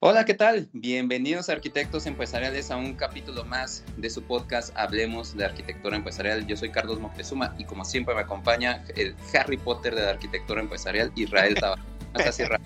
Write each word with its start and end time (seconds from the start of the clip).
Hola, 0.00 0.24
¿qué 0.24 0.34
tal? 0.34 0.68
Bienvenidos 0.72 1.48
arquitectos 1.48 2.06
empresariales 2.06 2.70
a 2.70 2.76
un 2.76 2.94
capítulo 2.94 3.44
más 3.44 3.82
de 3.96 4.08
su 4.08 4.22
podcast 4.22 4.70
Hablemos 4.76 5.36
de 5.36 5.44
Arquitectura 5.44 5.96
Empresarial. 5.96 6.46
Yo 6.46 6.56
soy 6.56 6.70
Carlos 6.70 7.00
Moctezuma 7.00 7.52
y 7.58 7.64
como 7.64 7.84
siempre 7.84 8.14
me 8.14 8.20
acompaña 8.20 8.84
el 8.94 9.16
Harry 9.34 9.56
Potter 9.56 9.96
de 9.96 10.02
la 10.02 10.10
Arquitectura 10.10 10.60
Empresarial, 10.60 11.10
Israel 11.16 11.56
Tabar. 11.56 11.80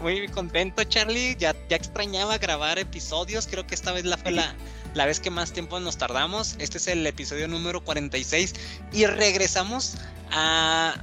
Muy 0.00 0.26
contento, 0.28 0.82
Charlie. 0.84 1.36
Ya, 1.38 1.54
ya 1.68 1.76
extrañaba 1.76 2.38
grabar 2.38 2.78
episodios. 2.78 3.46
Creo 3.46 3.66
que 3.66 3.74
esta 3.74 3.92
vez 3.92 4.06
la 4.06 4.16
fue 4.16 4.30
la, 4.30 4.54
la 4.94 5.04
vez 5.04 5.20
que 5.20 5.28
más 5.28 5.52
tiempo 5.52 5.78
nos 5.78 5.98
tardamos. 5.98 6.56
Este 6.58 6.78
es 6.78 6.88
el 6.88 7.06
episodio 7.06 7.48
número 7.48 7.84
46 7.84 8.54
y 8.94 9.04
regresamos 9.04 9.98
a 10.30 10.94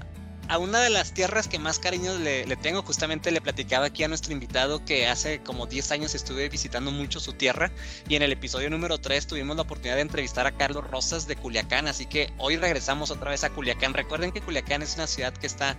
a 0.50 0.58
una 0.58 0.80
de 0.80 0.90
las 0.90 1.14
tierras 1.14 1.48
que 1.48 1.60
más 1.60 1.78
cariño 1.78 2.18
le, 2.18 2.44
tengo, 2.56 2.82
justamente 2.82 3.30
le 3.30 3.40
platicaba 3.40 3.86
aquí 3.86 4.04
a 4.04 4.08
nuestro 4.08 4.34
invitado 4.34 4.84
que 4.84 5.08
hace 5.08 5.40
como 5.42 5.68
10 5.68 5.92
años 5.92 6.16
estuve 6.16 6.50
visitando 6.50 6.90
mucho 6.90 7.20
su 7.20 7.34
tierra 7.34 7.72
y 8.10 8.16
en 8.16 8.24
el 8.24 8.32
episodio 8.32 8.68
número 8.72 8.98
3 8.98 9.28
tuvimos 9.28 9.56
la 9.56 9.62
oportunidad 9.62 9.98
de 9.98 10.02
entrevistar 10.02 10.48
a 10.48 10.52
Carlos 10.52 10.90
Rosas 10.90 11.28
de 11.28 11.36
Culiacán, 11.36 11.88
así 11.88 12.08
que 12.08 12.34
hoy 12.40 12.58
regresamos 12.58 13.12
otra 13.12 13.30
vez 13.30 13.44
a 13.44 13.52
Culiacán. 13.52 13.94
Recuerden 13.94 14.32
que 14.32 14.42
Culiacán 14.42 14.82
es 14.82 14.96
una 14.96 15.06
ciudad 15.06 15.34
que 15.34 15.46
está 15.46 15.78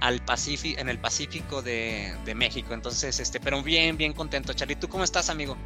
al 0.00 0.24
Pacífico, 0.24 0.80
en 0.80 0.88
el 0.88 0.98
Pacífico 0.98 1.60
de, 1.60 2.14
México, 2.34 2.72
entonces, 2.72 3.20
este, 3.20 3.38
pero 3.38 3.62
bien, 3.62 3.98
bien 3.98 4.14
contento. 4.14 4.54
Charlie, 4.54 4.76
¿tú 4.76 4.88
cómo 4.88 5.04
estás, 5.04 5.28
amigo? 5.28 5.58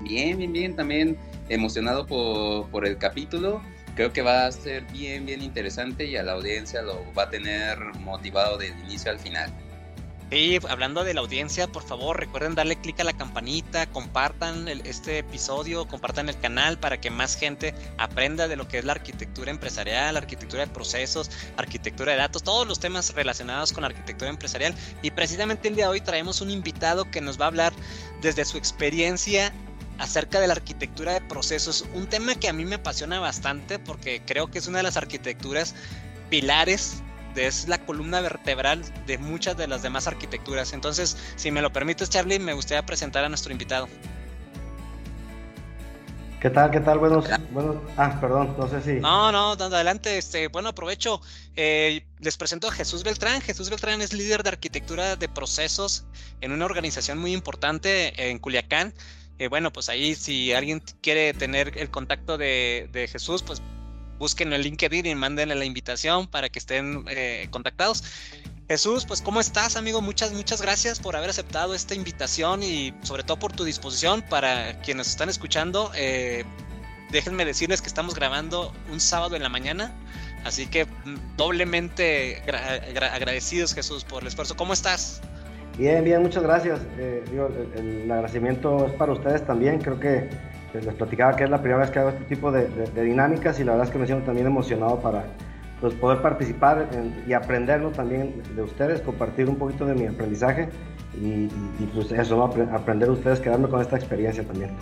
Bien, 0.00 0.38
bien, 0.38 0.52
bien, 0.54 0.74
también 0.74 1.18
emocionado 1.50 2.06
por, 2.06 2.70
por 2.70 2.86
el 2.86 2.96
capítulo 2.96 3.60
creo 3.94 4.12
que 4.12 4.22
va 4.22 4.46
a 4.46 4.52
ser 4.52 4.84
bien, 4.92 5.26
bien 5.26 5.42
interesante 5.42 6.04
y 6.04 6.16
a 6.16 6.22
la 6.22 6.32
audiencia 6.32 6.82
lo 6.82 7.04
va 7.14 7.24
a 7.24 7.30
tener 7.30 7.78
motivado 8.00 8.58
del 8.58 8.78
inicio 8.80 9.10
al 9.10 9.18
final. 9.18 9.52
Sí, 10.30 10.60
hablando 10.68 11.02
de 11.02 11.12
la 11.12 11.22
audiencia, 11.22 11.66
por 11.66 11.82
favor 11.82 12.16
recuerden 12.16 12.54
darle 12.54 12.76
clic 12.76 13.00
a 13.00 13.04
la 13.04 13.12
campanita, 13.12 13.86
compartan 13.86 14.68
este 14.68 15.18
episodio, 15.18 15.88
compartan 15.88 16.28
el 16.28 16.38
canal 16.38 16.78
para 16.78 17.00
que 17.00 17.10
más 17.10 17.34
gente 17.34 17.74
aprenda 17.98 18.46
de 18.46 18.54
lo 18.54 18.68
que 18.68 18.78
es 18.78 18.84
la 18.84 18.92
arquitectura 18.92 19.50
empresarial, 19.50 20.16
arquitectura 20.16 20.64
de 20.64 20.72
procesos, 20.72 21.32
arquitectura 21.56 22.12
de 22.12 22.18
datos, 22.18 22.44
todos 22.44 22.64
los 22.68 22.78
temas 22.78 23.12
relacionados 23.14 23.72
con 23.72 23.82
la 23.82 23.88
arquitectura 23.88 24.30
empresarial. 24.30 24.72
Y 25.02 25.10
precisamente 25.10 25.66
el 25.66 25.74
día 25.74 25.86
de 25.86 25.90
hoy 25.90 26.00
traemos 26.00 26.40
un 26.40 26.52
invitado 26.52 27.10
que 27.10 27.20
nos 27.20 27.40
va 27.40 27.46
a 27.46 27.48
hablar 27.48 27.72
desde 28.22 28.44
su 28.44 28.56
experiencia 28.56 29.52
acerca 30.00 30.40
de 30.40 30.46
la 30.46 30.54
arquitectura 30.54 31.12
de 31.12 31.20
procesos, 31.20 31.84
un 31.94 32.06
tema 32.06 32.34
que 32.34 32.48
a 32.48 32.52
mí 32.52 32.64
me 32.64 32.76
apasiona 32.76 33.20
bastante 33.20 33.78
porque 33.78 34.22
creo 34.26 34.50
que 34.50 34.58
es 34.58 34.66
una 34.66 34.78
de 34.78 34.84
las 34.84 34.96
arquitecturas 34.96 35.74
pilares, 36.30 37.02
es 37.36 37.68
la 37.68 37.78
columna 37.78 38.20
vertebral 38.20 38.82
de 39.06 39.18
muchas 39.18 39.56
de 39.56 39.68
las 39.68 39.82
demás 39.82 40.06
arquitecturas. 40.06 40.72
Entonces, 40.72 41.16
si 41.36 41.50
me 41.50 41.62
lo 41.62 41.72
permites, 41.72 42.10
Charlie, 42.10 42.38
me 42.38 42.54
gustaría 42.54 42.84
presentar 42.84 43.24
a 43.24 43.28
nuestro 43.28 43.52
invitado. 43.52 43.88
¿Qué 46.40 46.48
tal? 46.48 46.70
¿Qué 46.70 46.80
tal? 46.80 46.98
Buenos, 46.98 47.26
buenos, 47.50 47.76
ah, 47.98 48.18
perdón, 48.18 48.56
no 48.58 48.66
sé 48.66 48.80
si. 48.80 48.92
No, 48.94 49.30
no, 49.30 49.52
adelante. 49.52 50.16
Este, 50.16 50.48
bueno, 50.48 50.70
aprovecho. 50.70 51.20
Eh, 51.54 52.06
les 52.18 52.38
presento 52.38 52.68
a 52.68 52.72
Jesús 52.72 53.04
Beltrán. 53.04 53.42
Jesús 53.42 53.68
Beltrán 53.68 54.00
es 54.00 54.14
líder 54.14 54.42
de 54.42 54.48
arquitectura 54.48 55.16
de 55.16 55.28
procesos 55.28 56.06
en 56.40 56.52
una 56.52 56.64
organización 56.64 57.18
muy 57.18 57.34
importante 57.34 58.30
en 58.30 58.38
Culiacán. 58.38 58.94
Eh, 59.40 59.48
bueno, 59.48 59.72
pues 59.72 59.88
ahí 59.88 60.14
si 60.14 60.52
alguien 60.52 60.82
quiere 61.00 61.32
tener 61.32 61.78
el 61.78 61.90
contacto 61.90 62.36
de, 62.36 63.08
Jesús, 63.10 63.42
pues 63.42 63.62
busquen 64.18 64.52
el 64.52 64.60
LinkedIn 64.60 65.06
y 65.06 65.14
mándenle 65.14 65.54
la 65.54 65.64
invitación 65.64 66.26
para 66.26 66.50
que 66.50 66.58
estén 66.58 67.06
eh, 67.08 67.48
contactados. 67.50 68.04
Jesús, 68.68 69.06
pues 69.06 69.22
¿cómo 69.22 69.40
estás, 69.40 69.76
amigo? 69.76 70.02
Muchas, 70.02 70.34
muchas 70.34 70.60
gracias 70.60 71.00
por 71.00 71.16
haber 71.16 71.30
aceptado 71.30 71.74
esta 71.74 71.94
invitación 71.94 72.62
y 72.62 72.92
sobre 73.02 73.22
todo 73.22 73.38
por 73.38 73.52
tu 73.52 73.64
disposición 73.64 74.20
para 74.20 74.78
quienes 74.82 75.08
están 75.08 75.30
escuchando. 75.30 75.90
Eh, 75.94 76.44
déjenme 77.10 77.46
decirles 77.46 77.80
que 77.80 77.88
estamos 77.88 78.14
grabando 78.14 78.74
un 78.92 79.00
sábado 79.00 79.36
en 79.36 79.42
la 79.42 79.48
mañana, 79.48 79.90
así 80.44 80.66
que 80.66 80.84
mm, 80.84 81.36
doblemente 81.38 82.42
agradecidos, 83.10 83.72
Jesús, 83.72 84.04
por 84.04 84.20
el 84.22 84.28
esfuerzo. 84.28 84.54
¿Cómo 84.54 84.74
estás? 84.74 85.22
Bien, 85.80 86.04
bien, 86.04 86.20
muchas 86.20 86.42
gracias. 86.42 86.78
Eh, 86.98 87.24
el, 87.74 88.12
agradecimiento 88.12 88.84
es 88.84 88.92
para 88.92 89.12
ustedes 89.12 89.46
también. 89.46 89.78
Creo 89.78 89.98
que 89.98 90.28
les 90.74 90.94
platicaba 90.94 91.34
que 91.34 91.44
es 91.44 91.48
la 91.48 91.62
primera 91.62 91.80
vez 91.80 91.90
que 91.90 91.98
hago 91.98 92.10
este 92.10 92.24
tipo 92.24 92.52
de, 92.52 92.68
dinámicas 93.02 93.58
y 93.58 93.64
la 93.64 93.72
verdad 93.72 93.86
es 93.86 93.90
que 93.90 93.98
me 93.98 94.04
siento 94.04 94.26
también 94.26 94.46
emocionado 94.46 95.00
para 95.00 95.24
pues, 95.80 95.94
poder 95.94 96.20
participar 96.20 96.86
y 97.26 97.32
aprenderlo 97.32 97.92
también 97.92 98.42
de 98.54 98.60
ustedes, 98.60 99.00
compartir 99.00 99.48
un 99.48 99.56
poquito 99.56 99.86
de 99.86 99.94
mi 99.94 100.06
aprendizaje 100.06 100.68
y, 101.18 101.48
pues 101.94 102.12
eso, 102.12 102.44
aprender 102.44 103.08
de 103.08 103.14
ustedes, 103.14 103.40
quedarme 103.40 103.68
con 103.68 103.80
esta 103.80 103.96
experiencia 103.96 104.44
también 104.44 104.72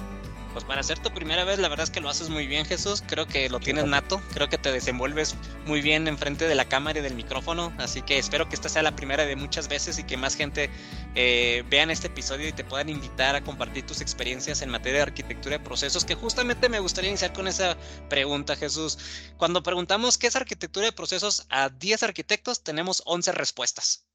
pues 0.53 0.64
para 0.64 0.82
ser 0.82 0.98
tu 0.98 1.10
primera 1.10 1.44
vez, 1.44 1.59
la 1.59 1.69
verdad 1.69 1.84
es 1.84 1.91
que 1.91 2.00
lo 2.00 2.09
haces 2.09 2.28
muy 2.28 2.47
bien, 2.47 2.64
Jesús. 2.64 3.03
Creo 3.06 3.26
que 3.26 3.48
lo 3.48 3.60
tienes 3.60 3.84
nato. 3.84 4.20
Creo 4.32 4.48
que 4.48 4.59
te 4.59 4.72
desenvuelves 4.72 5.34
muy 5.66 5.81
bien 5.81 6.09
enfrente 6.09 6.48
de 6.48 6.54
la 6.54 6.66
cámara 6.66 6.98
y 6.98 7.03
del 7.03 7.14
micrófono. 7.14 7.72
Así 7.78 8.03
que 8.03 8.19
espero 8.19 8.48
que 8.48 8.54
esta 8.54 8.69
sea 8.69 8.82
la 8.82 8.97
primera 8.97 9.25
de 9.25 9.37
muchas 9.37 9.69
veces 9.69 9.98
y 9.98 10.04
que 10.04 10.16
más 10.16 10.34
gente 10.34 10.70
eh, 11.14 11.64
vean 11.69 11.91
este 11.91 12.08
episodio 12.08 12.48
y 12.48 12.53
te 12.53 12.64
puedan 12.64 12.88
invitar 12.88 13.37
a 13.37 13.42
compartir 13.42 13.87
tus 13.87 14.00
experiencias 14.00 14.62
en 14.62 14.70
materia 14.70 14.98
de 14.98 15.03
arquitectura 15.03 15.58
de 15.58 15.64
procesos. 15.64 16.04
Que 16.04 16.14
justamente 16.14 16.69
me 16.69 16.81
gustaría 16.81 17.10
iniciar 17.10 17.32
con 17.32 17.48
esa 17.48 17.76
pregunta, 18.08 18.56
Jesús. 18.56 18.98
Cuando 19.37 19.62
preguntamos 19.62 20.19
qué 20.19 20.26
es 20.26 20.37
arquitectura 20.37 20.87
de 20.87 20.92
procesos 20.92 21.47
a 21.50 21.69
10 21.69 22.03
arquitectos, 22.03 22.62
tenemos 22.62 23.03
11 23.04 23.32
respuestas. 23.32 24.07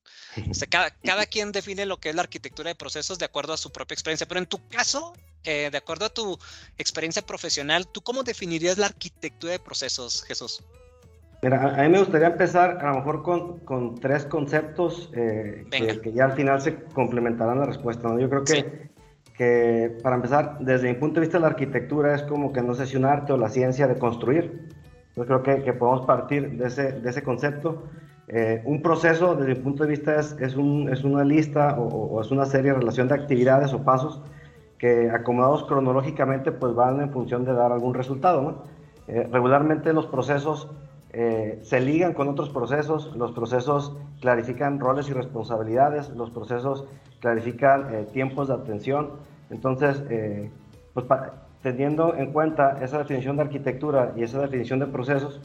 Cada, 0.69 0.91
cada 1.03 1.25
quien 1.25 1.51
define 1.51 1.85
lo 1.85 1.97
que 1.97 2.09
es 2.09 2.15
la 2.15 2.23
arquitectura 2.23 2.69
de 2.69 2.75
procesos 2.75 3.19
de 3.19 3.25
acuerdo 3.25 3.53
a 3.53 3.57
su 3.57 3.71
propia 3.71 3.93
experiencia, 3.93 4.27
pero 4.27 4.39
en 4.39 4.45
tu 4.45 4.67
caso, 4.67 5.13
eh, 5.43 5.69
de 5.71 5.77
acuerdo 5.77 6.05
a 6.05 6.09
tu 6.09 6.37
experiencia 6.77 7.21
profesional, 7.21 7.87
¿tú 7.87 8.01
cómo 8.01 8.23
definirías 8.23 8.77
la 8.77 8.87
arquitectura 8.87 9.53
de 9.53 9.59
procesos, 9.59 10.23
Jesús? 10.23 10.63
Mira, 11.41 11.75
a 11.77 11.83
mí 11.83 11.89
me 11.89 11.99
gustaría 11.99 12.27
empezar 12.27 12.77
a 12.79 12.91
lo 12.91 12.95
mejor 12.99 13.21
con, 13.21 13.59
con 13.59 13.95
tres 13.95 14.23
conceptos 14.23 15.11
eh, 15.13 15.65
que, 15.69 16.13
ya 16.13 16.25
al 16.25 16.33
final 16.33 16.61
se 16.61 16.75
complementarán 16.75 17.59
la 17.59 17.65
respuesta. 17.65 18.07
¿no? 18.07 18.17
Yo 18.17 18.29
creo 18.29 18.45
que, 18.45 18.89
que, 19.35 19.97
para 20.01 20.15
empezar, 20.15 20.59
desde 20.61 20.87
mi 20.87 20.97
punto 20.97 21.19
de 21.19 21.25
vista, 21.25 21.39
la 21.39 21.47
arquitectura 21.47 22.15
es 22.15 22.23
como 22.23 22.53
que 22.53 22.61
no 22.61 22.73
sé 22.73 22.87
si 22.87 22.95
un 22.95 23.03
arte 23.03 23.33
o 23.33 23.37
la 23.37 23.49
ciencia 23.49 23.87
de 23.87 23.97
construir. 23.97 24.69
Yo 25.17 25.25
creo 25.25 25.43
que, 25.43 25.63
que 25.63 25.73
podemos 25.73 26.05
partir 26.05 26.51
de 26.51 26.67
ese, 26.67 26.93
de 26.93 27.09
ese 27.09 27.23
concepto. 27.23 27.89
Eh, 28.27 28.61
un 28.65 28.81
proceso, 28.81 29.35
desde 29.35 29.55
mi 29.55 29.59
punto 29.59 29.83
de 29.83 29.89
vista, 29.89 30.19
es, 30.19 30.35
es, 30.39 30.55
un, 30.55 30.89
es 30.89 31.03
una 31.03 31.23
lista 31.23 31.77
o, 31.77 32.21
es 32.21 32.31
una 32.31 32.45
serie 32.45 32.71
de 32.71 32.79
relación 32.79 33.07
de 33.07 33.15
actividades 33.15 33.73
o 33.73 33.83
pasos 33.83 34.21
que 34.77 35.09
acomodados 35.09 35.65
cronológicamente 35.65 36.51
pues 36.51 36.73
van 36.73 37.01
en 37.01 37.11
función 37.11 37.45
de 37.45 37.53
dar 37.53 37.71
algún 37.71 37.93
resultado. 37.93 38.63
Eh, 39.07 39.27
regularmente 39.31 39.91
los 39.93 40.07
procesos 40.07 40.69
eh, 41.11 41.59
se 41.63 41.79
ligan 41.79 42.13
con 42.13 42.29
otros 42.29 42.49
procesos, 42.49 43.15
los 43.15 43.31
procesos 43.33 43.95
clarifican 44.21 44.79
roles 44.79 45.09
y 45.09 45.13
responsabilidades, 45.13 46.09
los 46.09 46.31
procesos 46.31 46.85
clarifican 47.19 48.07
tiempos 48.07 48.47
de 48.47 48.55
atención. 48.55 49.11
Entonces, 49.49 50.01
pues, 50.93 51.05
teniendo 51.61 52.15
en 52.15 52.33
cuenta 52.33 52.79
esa 52.81 52.97
definición 52.97 53.37
de 53.37 53.43
arquitectura 53.43 54.13
y 54.17 54.23
esa 54.23 54.41
definición 54.41 54.79
de 54.79 54.87
procesos, 54.87 55.39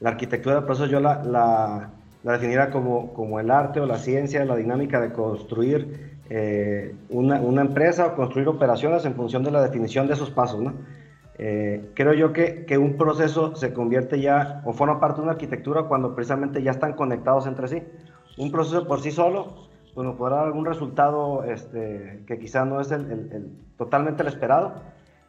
la 0.00 0.10
arquitectura 0.10 0.56
de 0.56 0.62
procesos 0.62 0.90
yo 0.90 1.00
la, 1.00 1.22
la, 1.24 2.32
definiría 2.32 2.70
como, 2.70 3.12
como, 3.14 3.40
el 3.40 3.50
arte 3.50 3.80
o 3.80 3.86
la 3.86 3.98
ciencia, 3.98 4.44
la 4.44 4.56
dinámica 4.56 5.00
de 5.00 5.12
construir 5.12 6.18
eh, 6.30 6.94
una, 7.10 7.40
una, 7.40 7.62
empresa 7.62 8.06
o 8.06 8.14
construir 8.14 8.48
operaciones 8.48 9.04
en 9.04 9.14
función 9.14 9.42
de 9.42 9.50
la 9.50 9.62
definición 9.62 10.06
de 10.06 10.14
esos 10.14 10.30
pasos. 10.30 10.60
¿no? 10.60 10.74
Eh, 11.38 11.90
creo 11.94 12.14
yo 12.14 12.32
que, 12.32 12.64
que, 12.66 12.78
un 12.78 12.96
proceso 12.96 13.54
se 13.56 13.72
convierte 13.72 14.20
ya 14.20 14.60
o 14.64 14.72
forma 14.72 15.00
parte 15.00 15.16
de 15.16 15.22
una 15.22 15.32
arquitectura 15.32 15.84
cuando 15.84 16.14
precisamente 16.14 16.62
ya 16.62 16.72
están 16.72 16.92
conectados 16.94 17.46
entre 17.46 17.68
sí. 17.68 17.82
Un 18.36 18.52
proceso 18.52 18.86
por 18.86 19.00
sí 19.00 19.10
solo 19.10 19.68
pues 19.94 20.06
nos 20.06 20.16
podrá 20.16 20.36
dar 20.36 20.46
algún 20.46 20.64
resultado 20.64 21.42
este, 21.42 22.22
que 22.24 22.38
quizá 22.38 22.64
no 22.64 22.80
es 22.80 22.92
el, 22.92 23.10
el, 23.10 23.52
totalmente 23.76 24.22
el 24.22 24.28
esperado, 24.28 24.74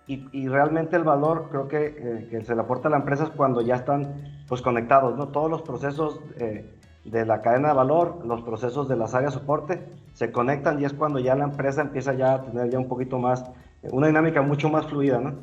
y, 0.09 0.47
realmente 0.47 0.95
el 0.95 1.03
valor 1.03 1.49
creo 1.51 1.67
que, 1.67 1.85
eh, 1.85 2.27
que, 2.31 2.43
se 2.43 2.55
le 2.55 2.61
aporta 2.61 2.87
a 2.87 2.91
la 2.91 2.97
empresa 2.97 3.25
es 3.25 3.29
cuando 3.29 3.61
ya 3.61 3.75
están 3.75 4.23
pues 4.47 4.59
conectados, 4.61 5.15
¿no? 5.15 5.27
Todos 5.27 5.51
los 5.51 5.61
procesos 5.61 6.19
eh, 6.39 6.67
de 7.05 7.25
la 7.27 7.43
cadena 7.43 7.69
de 7.69 7.73
valor, 7.75 8.25
los 8.25 8.41
procesos 8.41 8.89
de 8.89 8.95
las 8.95 9.13
áreas 9.13 9.35
de 9.35 9.39
soporte 9.39 9.81
se 10.13 10.31
conectan 10.31 10.81
y 10.81 10.85
es 10.85 10.93
cuando 10.93 11.19
ya 11.19 11.35
la 11.35 11.43
empresa 11.43 11.81
empieza 11.81 12.13
ya 12.15 12.33
a 12.33 12.41
tener 12.41 12.71
ya 12.71 12.79
un 12.79 12.87
poquito 12.87 13.19
más, 13.19 13.45
una 13.83 14.07
dinámica 14.07 14.41
mucho 14.41 14.67
más 14.67 14.87
fluida, 14.87 15.19
¿no? 15.19 15.35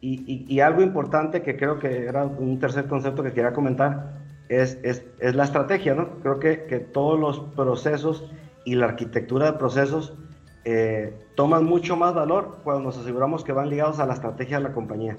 Y, 0.00 0.44
y, 0.52 0.58
algo 0.58 0.82
importante 0.82 1.42
que 1.42 1.56
creo 1.56 1.78
que 1.78 2.06
era 2.06 2.24
un 2.24 2.58
tercer 2.58 2.88
concepto 2.88 3.22
que 3.22 3.32
quería 3.32 3.52
comentar 3.52 4.14
es, 4.48 4.80
es, 4.82 5.04
es 5.20 5.36
la 5.36 5.44
estrategia, 5.44 5.94
¿no? 5.94 6.18
Creo 6.22 6.40
que, 6.40 6.64
que 6.64 6.80
todos 6.80 7.20
los 7.20 7.38
procesos 7.54 8.28
y 8.64 8.74
la 8.74 8.86
arquitectura 8.86 9.52
de 9.52 9.58
procesos 9.58 10.18
eh, 10.64 11.12
toman 11.34 11.64
mucho 11.64 11.96
más 11.96 12.14
valor 12.14 12.58
cuando 12.62 12.84
nos 12.84 12.98
aseguramos 12.98 13.42
que 13.42 13.52
van 13.52 13.68
ligados 13.68 13.98
a 13.98 14.06
la 14.06 14.14
estrategia 14.14 14.58
de 14.58 14.64
la 14.64 14.72
compañía. 14.72 15.16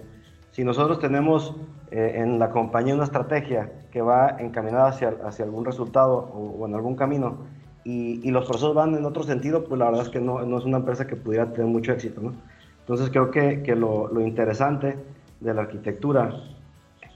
Si 0.52 0.64
nosotros 0.64 1.00
tenemos 1.00 1.56
eh, 1.92 2.14
en 2.18 2.40
la 2.40 2.50
compañía 2.50 2.94
una 2.94 3.04
estrategia 3.04 3.72
que 3.92 4.02
va 4.02 4.38
encaminada 4.40 4.88
hacia, 4.88 5.16
hacia 5.26 5.44
algún 5.46 5.66
resultado 5.66 6.14
o, 6.14 6.66
en 6.66 6.76
algún 6.76 6.96
camino 6.96 7.40
y, 7.84 8.30
los 8.32 8.46
procesos 8.46 8.74
van 8.74 8.96
en 8.96 9.04
otro 9.04 9.24
sentido, 9.24 9.66
pues 9.66 9.78
la 9.80 9.86
verdad 9.86 10.04
es 10.04 10.10
que 10.10 10.22
no, 10.22 10.42
no 10.46 10.58
es 10.58 10.64
una 10.64 10.78
empresa 10.78 11.08
que 11.08 11.18
pudiera 11.18 11.52
tener 11.52 11.68
mucho 11.68 11.92
éxito, 11.92 12.22
¿no? 12.22 12.34
Entonces 12.80 13.10
creo 13.10 13.32
que, 13.32 13.64
que 13.64 13.76
lo, 13.76 14.08
lo, 14.08 14.22
interesante 14.22 14.98
de 15.42 15.54
la 15.54 15.64
arquitectura 15.64 16.34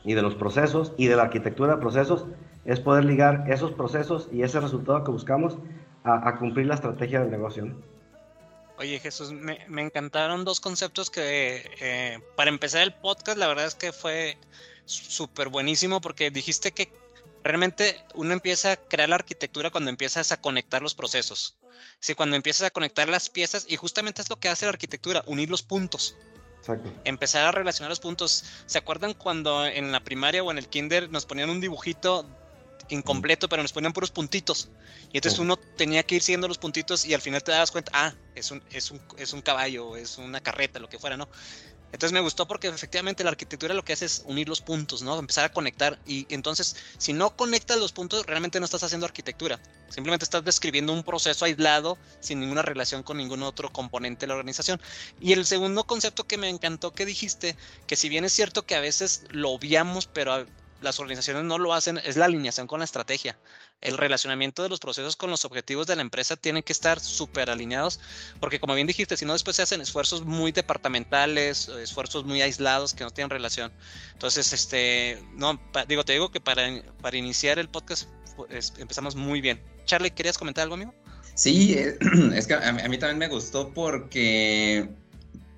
y 0.03 0.13
de 0.13 0.21
los 0.21 0.35
procesos 0.35 0.93
y 0.97 1.07
de 1.07 1.15
la 1.15 1.23
arquitectura 1.23 1.75
de 1.75 1.81
procesos 1.81 2.25
es 2.65 2.79
poder 2.79 3.05
ligar 3.05 3.45
esos 3.47 3.71
procesos 3.71 4.29
y 4.31 4.41
ese 4.41 4.59
resultado 4.59 5.03
que 5.03 5.11
buscamos 5.11 5.57
a, 6.03 6.27
a 6.27 6.37
cumplir 6.37 6.67
la 6.67 6.75
estrategia 6.75 7.21
del 7.21 7.31
negocio. 7.31 7.65
¿no? 7.65 7.75
Oye 8.77 8.99
Jesús, 8.99 9.31
me, 9.31 9.65
me, 9.67 9.81
encantaron 9.81 10.45
dos 10.45 10.59
conceptos 10.59 11.09
que 11.09 11.69
eh, 11.79 12.19
para 12.35 12.49
empezar 12.49 12.83
el 12.83 12.93
podcast 12.93 13.37
la 13.37 13.47
verdad 13.47 13.65
es 13.65 13.73
que 13.73 13.91
fue 13.91 14.37
súper 14.85 15.49
buenísimo 15.49 15.99
porque 15.99 16.29
dijiste 16.29 16.71
que 16.71 16.91
realmente 17.43 17.99
uno 18.13 18.33
empieza 18.33 18.73
a 18.73 18.75
crear 18.75 19.09
la 19.09 19.15
arquitectura 19.15 19.71
cuando 19.71 19.89
empiezas 19.89 20.31
a 20.31 20.41
conectar 20.41 20.81
los 20.81 20.93
procesos. 20.93 21.57
Sí, 21.99 22.13
cuando 22.13 22.35
empiezas 22.35 22.67
a 22.67 22.69
conectar 22.69 23.09
las 23.09 23.29
piezas 23.29 23.65
y 23.67 23.77
justamente 23.77 24.21
es 24.21 24.29
lo 24.29 24.39
que 24.39 24.49
hace 24.49 24.65
la 24.65 24.71
arquitectura, 24.71 25.23
unir 25.25 25.49
los 25.49 25.63
puntos. 25.63 26.15
Exacto. 26.59 26.93
Empezar 27.03 27.45
a 27.45 27.51
relacionar 27.51 27.89
los 27.89 27.99
puntos. 27.99 28.43
¿Se 28.65 28.77
acuerdan 28.77 29.13
cuando 29.13 29.65
en 29.65 29.91
la 29.91 30.03
primaria 30.03 30.43
o 30.43 30.51
en 30.51 30.57
el 30.57 30.67
kinder 30.67 31.09
nos 31.09 31.25
ponían 31.25 31.49
un 31.49 31.61
dibujito 31.61 32.27
incompleto, 32.89 33.49
pero 33.49 33.61
nos 33.61 33.73
ponían 33.73 33.93
puros 33.93 34.11
puntitos? 34.11 34.69
Y 35.11 35.17
entonces 35.17 35.39
uno 35.39 35.57
tenía 35.57 36.03
que 36.03 36.15
ir 36.15 36.21
siguiendo 36.21 36.47
los 36.47 36.57
puntitos 36.57 37.05
y 37.05 37.13
al 37.13 37.21
final 37.21 37.43
te 37.43 37.51
das 37.51 37.71
cuenta, 37.71 37.91
ah, 37.93 38.13
es 38.35 38.51
un, 38.51 38.63
es 38.71 38.91
un, 38.91 39.01
es 39.17 39.33
un 39.33 39.41
caballo, 39.41 39.95
es 39.95 40.17
una 40.17 40.41
carreta, 40.41 40.79
lo 40.79 40.89
que 40.89 40.99
fuera, 40.99 41.17
¿no? 41.17 41.27
Entonces 41.91 42.11
me 42.11 42.19
gustó 42.19 42.47
porque 42.47 42.67
efectivamente 42.67 43.23
la 43.23 43.29
arquitectura 43.29 43.73
lo 43.73 43.83
que 43.83 43.93
hace 43.93 44.05
es 44.05 44.23
unir 44.25 44.49
los 44.49 44.59
puntos, 44.59 45.01
¿no? 45.01 45.17
Empezar 45.17 45.45
a 45.45 45.53
conectar. 45.53 45.97
Y 46.05 46.27
entonces, 46.29 46.75
si 46.97 47.13
no 47.13 47.35
conectas 47.35 47.77
los 47.77 47.93
puntos, 47.93 48.25
realmente 48.25 48.59
no 48.59 48.65
estás 48.65 48.83
haciendo 48.83 49.05
arquitectura. 49.05 49.59
Simplemente 49.89 50.25
estás 50.25 50.43
describiendo 50.43 50.91
un 50.91 51.03
proceso 51.03 51.45
aislado, 51.45 51.97
sin 52.19 52.41
ninguna 52.41 52.61
relación 52.61 53.03
con 53.03 53.17
ningún 53.17 53.41
otro 53.41 53.71
componente 53.71 54.21
de 54.21 54.27
la 54.27 54.33
organización. 54.33 54.81
Y 55.21 55.31
el 55.31 55.45
segundo 55.45 55.85
concepto 55.85 56.27
que 56.27 56.37
me 56.37 56.49
encantó 56.49 56.93
que 56.93 57.05
dijiste, 57.05 57.55
que 57.87 57.95
si 57.95 58.09
bien 58.09 58.25
es 58.25 58.33
cierto 58.33 58.65
que 58.65 58.75
a 58.75 58.81
veces 58.81 59.23
lo 59.29 59.51
obviamos, 59.51 60.07
pero 60.07 60.45
las 60.81 60.99
organizaciones 60.99 61.43
no 61.43 61.57
lo 61.57 61.73
hacen, 61.73 61.99
es 62.03 62.17
la 62.17 62.25
alineación 62.25 62.67
con 62.67 62.79
la 62.79 62.85
estrategia 62.85 63.37
el 63.81 63.97
relacionamiento 63.97 64.63
de 64.63 64.69
los 64.69 64.79
procesos 64.79 65.15
con 65.15 65.29
los 65.29 65.45
objetivos 65.45 65.85
de 65.87 65.95
la 65.95 66.01
empresa 66.01 66.35
tienen 66.35 66.63
que 66.63 66.73
estar 66.73 66.99
súper 66.99 67.49
alineados, 67.49 67.99
porque 68.39 68.59
como 68.59 68.73
bien 68.73 68.87
dijiste, 68.87 69.15
si 69.17 69.25
no 69.25 69.33
después 69.33 69.55
se 69.55 69.61
hacen 69.61 69.81
esfuerzos 69.81 70.25
muy 70.25 70.51
departamentales, 70.51 71.67
esfuerzos 71.67 72.25
muy 72.25 72.41
aislados 72.41 72.93
que 72.93 73.03
no 73.03 73.11
tienen 73.11 73.29
relación. 73.29 73.71
Entonces, 74.13 74.51
este, 74.51 75.21
no, 75.33 75.59
digo, 75.87 76.03
te 76.03 76.13
digo 76.13 76.31
que 76.31 76.41
para, 76.41 76.81
para 77.01 77.17
iniciar 77.17 77.59
el 77.59 77.69
podcast 77.69 78.09
pues, 78.35 78.73
empezamos 78.77 79.15
muy 79.15 79.41
bien. 79.41 79.61
Charlie, 79.85 80.11
¿querías 80.11 80.37
comentar 80.37 80.63
algo, 80.63 80.75
amigo? 80.75 80.93
Sí, 81.35 81.73
eh, 81.73 81.97
es 82.33 82.47
que 82.47 82.55
a 82.55 82.71
mí 82.71 82.97
también 82.97 83.19
me 83.19 83.27
gustó 83.27 83.71
porque 83.73 84.89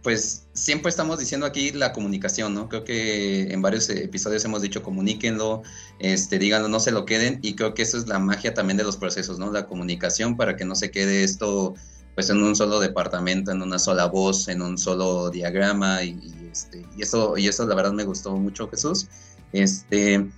pues 0.02 0.48
siempre 0.54 0.90
estamos 0.90 1.20
diciendo 1.20 1.46
aquí 1.46 1.72
la 1.72 1.92
comunicación, 1.92 2.54
¿no? 2.54 2.70
Creo 2.70 2.84
que 2.84 3.52
en 3.52 3.62
varios 3.62 3.90
episodios 3.90 4.46
hemos 4.46 4.62
dicho 4.62 4.82
comuníquenlo, 4.82 5.64
este, 6.00 6.40
díganlo, 6.40 6.70
no 6.70 6.80
se 6.80 6.92
lo 6.92 7.06
queden, 7.06 7.40
y 7.42 7.56
creo 7.56 7.74
que 7.74 7.82
eso 7.82 7.98
es 7.98 8.08
la 8.08 8.20
magia 8.20 8.54
también 8.54 8.78
de 8.78 8.84
los 8.84 8.98
procesos, 8.98 9.40
¿no? 9.40 9.52
La 9.52 9.68
comunicación 9.68 10.38
para 10.38 10.56
que 10.56 10.66
no 10.66 10.76
se 10.76 10.92
quede 10.92 11.24
esto 11.24 11.74
pues 12.16 12.30
en 12.30 12.44
un 12.44 12.54
solo 12.56 12.82
departamento, 12.82 13.52
en 13.52 13.62
una 13.62 13.80
sola 13.80 14.08
voz, 14.08 14.50
en 14.50 14.62
un 14.62 14.78
solo 14.78 15.30
diagrama, 15.30 16.04
y, 16.04 16.20
este, 16.52 16.86
y 16.98 17.02
eso, 17.02 17.38
y 17.38 17.48
eso 17.48 17.66
la 17.66 17.76
verdad 17.76 17.94
me 17.94 18.04
gustó 18.04 18.36
mucho, 18.36 18.70
Jesús. 18.70 19.08
Este, 19.54 20.30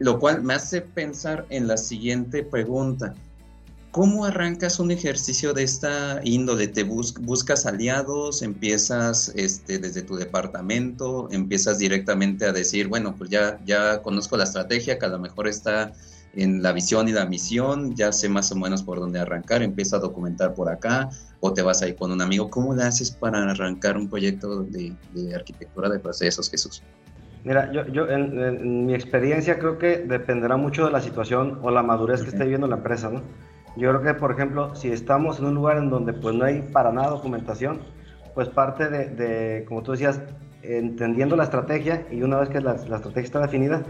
lo 0.00 0.18
cual 0.18 0.42
me 0.42 0.54
hace 0.54 0.82
pensar 0.82 1.46
en 1.48 1.66
la 1.66 1.78
siguiente 1.78 2.42
pregunta. 2.42 3.14
¿Cómo 3.90 4.24
arrancas 4.24 4.78
un 4.78 4.92
ejercicio 4.92 5.52
de 5.52 5.64
esta 5.64 6.20
índole? 6.22 6.68
¿Te 6.68 6.84
buscas 6.84 7.66
aliados? 7.66 8.40
¿Empiezas 8.42 9.32
este, 9.34 9.80
desde 9.80 10.02
tu 10.02 10.14
departamento? 10.14 11.28
¿Empiezas 11.32 11.78
directamente 11.78 12.46
a 12.46 12.52
decir, 12.52 12.86
bueno, 12.86 13.16
pues 13.16 13.30
ya, 13.30 13.58
ya 13.64 14.00
conozco 14.00 14.36
la 14.36 14.44
estrategia 14.44 14.96
que 14.96 15.06
a 15.06 15.08
lo 15.08 15.18
mejor 15.18 15.48
está 15.48 15.92
en 16.34 16.62
la 16.62 16.72
visión 16.72 17.08
y 17.08 17.12
la 17.12 17.26
misión, 17.26 17.96
ya 17.96 18.12
sé 18.12 18.28
más 18.28 18.52
o 18.52 18.54
menos 18.54 18.84
por 18.84 19.00
dónde 19.00 19.18
arrancar, 19.18 19.60
empiezo 19.62 19.96
a 19.96 19.98
documentar 19.98 20.54
por 20.54 20.68
acá 20.68 21.08
o 21.40 21.52
te 21.52 21.62
vas 21.62 21.82
ahí 21.82 21.94
con 21.94 22.12
un 22.12 22.22
amigo. 22.22 22.48
¿Cómo 22.48 22.72
le 22.76 22.84
haces 22.84 23.10
para 23.10 23.50
arrancar 23.50 23.96
un 23.96 24.08
proyecto 24.08 24.62
de, 24.62 24.94
arquitectura 25.34 25.88
de 25.88 25.98
procesos, 25.98 26.48
Jesús? 26.48 26.80
Mira, 27.42 27.72
yo, 27.72 27.84
yo 27.88 28.08
en, 28.08 28.86
mi 28.86 28.94
experiencia 28.94 29.58
creo 29.58 29.78
que 29.78 29.98
dependerá 29.98 30.56
mucho 30.56 30.84
de 30.84 30.92
la 30.92 31.00
situación 31.00 31.58
o 31.62 31.72
la 31.72 31.82
madurez 31.82 32.22
que 32.22 32.28
esté 32.28 32.44
viviendo 32.44 32.68
la 32.68 32.76
empresa, 32.76 33.10
¿no? 33.10 33.22
Yo 33.76 33.90
creo 33.90 34.02
que, 34.02 34.14
por 34.14 34.32
ejemplo, 34.32 34.74
si 34.74 34.90
estamos 34.90 35.38
en 35.38 35.46
un 35.46 35.54
lugar 35.54 35.78
en 35.78 35.90
donde 35.90 36.12
pues 36.12 36.34
no 36.34 36.44
hay 36.44 36.62
para 36.62 36.92
nada 36.92 37.10
documentación, 37.10 37.80
pues 38.34 38.48
parte 38.48 38.88
de, 38.88 39.64
como 39.66 39.82
tú 39.82 39.92
decías, 39.92 40.20
entendiendo 40.62 41.36
la 41.36 41.44
estrategia 41.44 42.06
y 42.10 42.22
una 42.22 42.38
vez 42.38 42.48
que 42.48 42.60
la, 42.60 42.74
estrategia 42.74 43.22
está 43.22 43.40
definida, 43.40 43.82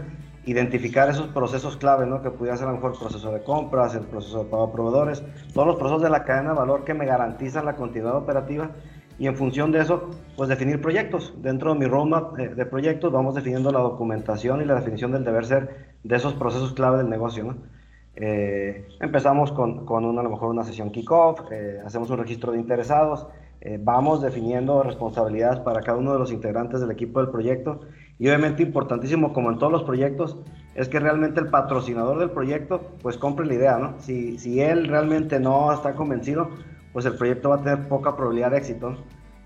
identificar 0.45 1.09
esos 1.09 1.27
procesos 1.27 1.77
clave, 1.77 2.05
¿no? 2.05 2.21
Que 2.21 2.29
pudiera 2.29 2.57
ser 2.57 2.67
a 2.67 2.71
lo 2.71 2.77
mejor 2.77 2.93
el 2.93 2.99
proceso 2.99 3.31
de 3.31 3.43
compras, 3.43 3.95
el 3.95 4.01
proceso 4.01 4.43
de 4.43 4.49
pago 4.49 4.63
a 4.63 4.71
proveedores, 4.71 5.23
todos 5.53 5.67
los 5.67 5.75
procesos 5.77 6.01
de 6.03 6.09
la 6.09 6.23
cadena 6.23 6.51
de 6.51 6.57
valor 6.57 6.83
que 6.83 6.93
me 6.93 7.05
garantizan 7.05 7.65
la 7.65 7.75
continuidad 7.75 8.15
operativa 8.15 8.71
y 9.19 9.27
en 9.27 9.35
función 9.35 9.71
de 9.71 9.81
eso, 9.81 10.09
pues 10.37 10.49
definir 10.49 10.81
proyectos. 10.81 11.33
Dentro 11.41 11.73
de 11.73 11.79
mi 11.79 11.85
roadmap 11.85 12.35
de, 12.35 12.49
de 12.49 12.65
proyectos 12.65 13.11
vamos 13.11 13.35
definiendo 13.35 13.71
la 13.71 13.79
documentación 13.79 14.61
y 14.61 14.65
la 14.65 14.75
definición 14.75 15.11
del 15.11 15.23
deber 15.23 15.45
ser 15.45 15.93
de 16.03 16.15
esos 16.15 16.33
procesos 16.33 16.73
clave 16.73 16.97
del 16.97 17.09
negocio, 17.09 17.43
¿no? 17.43 17.80
Eh, 18.23 18.87
empezamos 18.99 19.51
con, 19.51 19.83
con 19.83 20.05
una, 20.05 20.21
a 20.21 20.23
lo 20.23 20.29
mejor 20.29 20.49
una 20.49 20.63
sesión 20.63 20.91
kickoff, 20.91 21.51
eh, 21.51 21.79
hacemos 21.83 22.07
un 22.11 22.19
registro 22.19 22.51
de 22.51 22.59
interesados, 22.59 23.25
eh, 23.61 23.79
vamos 23.81 24.21
definiendo 24.21 24.83
responsabilidades 24.83 25.59
para 25.61 25.81
cada 25.81 25.97
uno 25.97 26.13
de 26.13 26.19
los 26.19 26.31
integrantes 26.31 26.81
del 26.81 26.91
equipo 26.91 27.19
del 27.19 27.31
proyecto 27.31 27.81
y 28.19 28.27
obviamente 28.27 28.61
importantísimo 28.61 29.33
como 29.33 29.49
en 29.49 29.57
todos 29.57 29.71
los 29.71 29.83
proyectos 29.83 30.37
es 30.75 30.87
que 30.87 30.99
realmente 30.99 31.39
el 31.39 31.49
patrocinador 31.49 32.19
del 32.19 32.29
proyecto 32.29 32.91
pues 33.01 33.17
compre 33.17 33.47
la 33.47 33.55
idea, 33.55 33.77
¿no? 33.79 33.95
Si, 33.97 34.37
si 34.37 34.61
él 34.61 34.87
realmente 34.87 35.39
no 35.39 35.73
está 35.73 35.95
convencido, 35.95 36.49
pues 36.93 37.05
el 37.07 37.15
proyecto 37.15 37.49
va 37.49 37.55
a 37.55 37.63
tener 37.63 37.87
poca 37.87 38.15
probabilidad 38.15 38.51
de 38.51 38.57
éxito. 38.57 38.97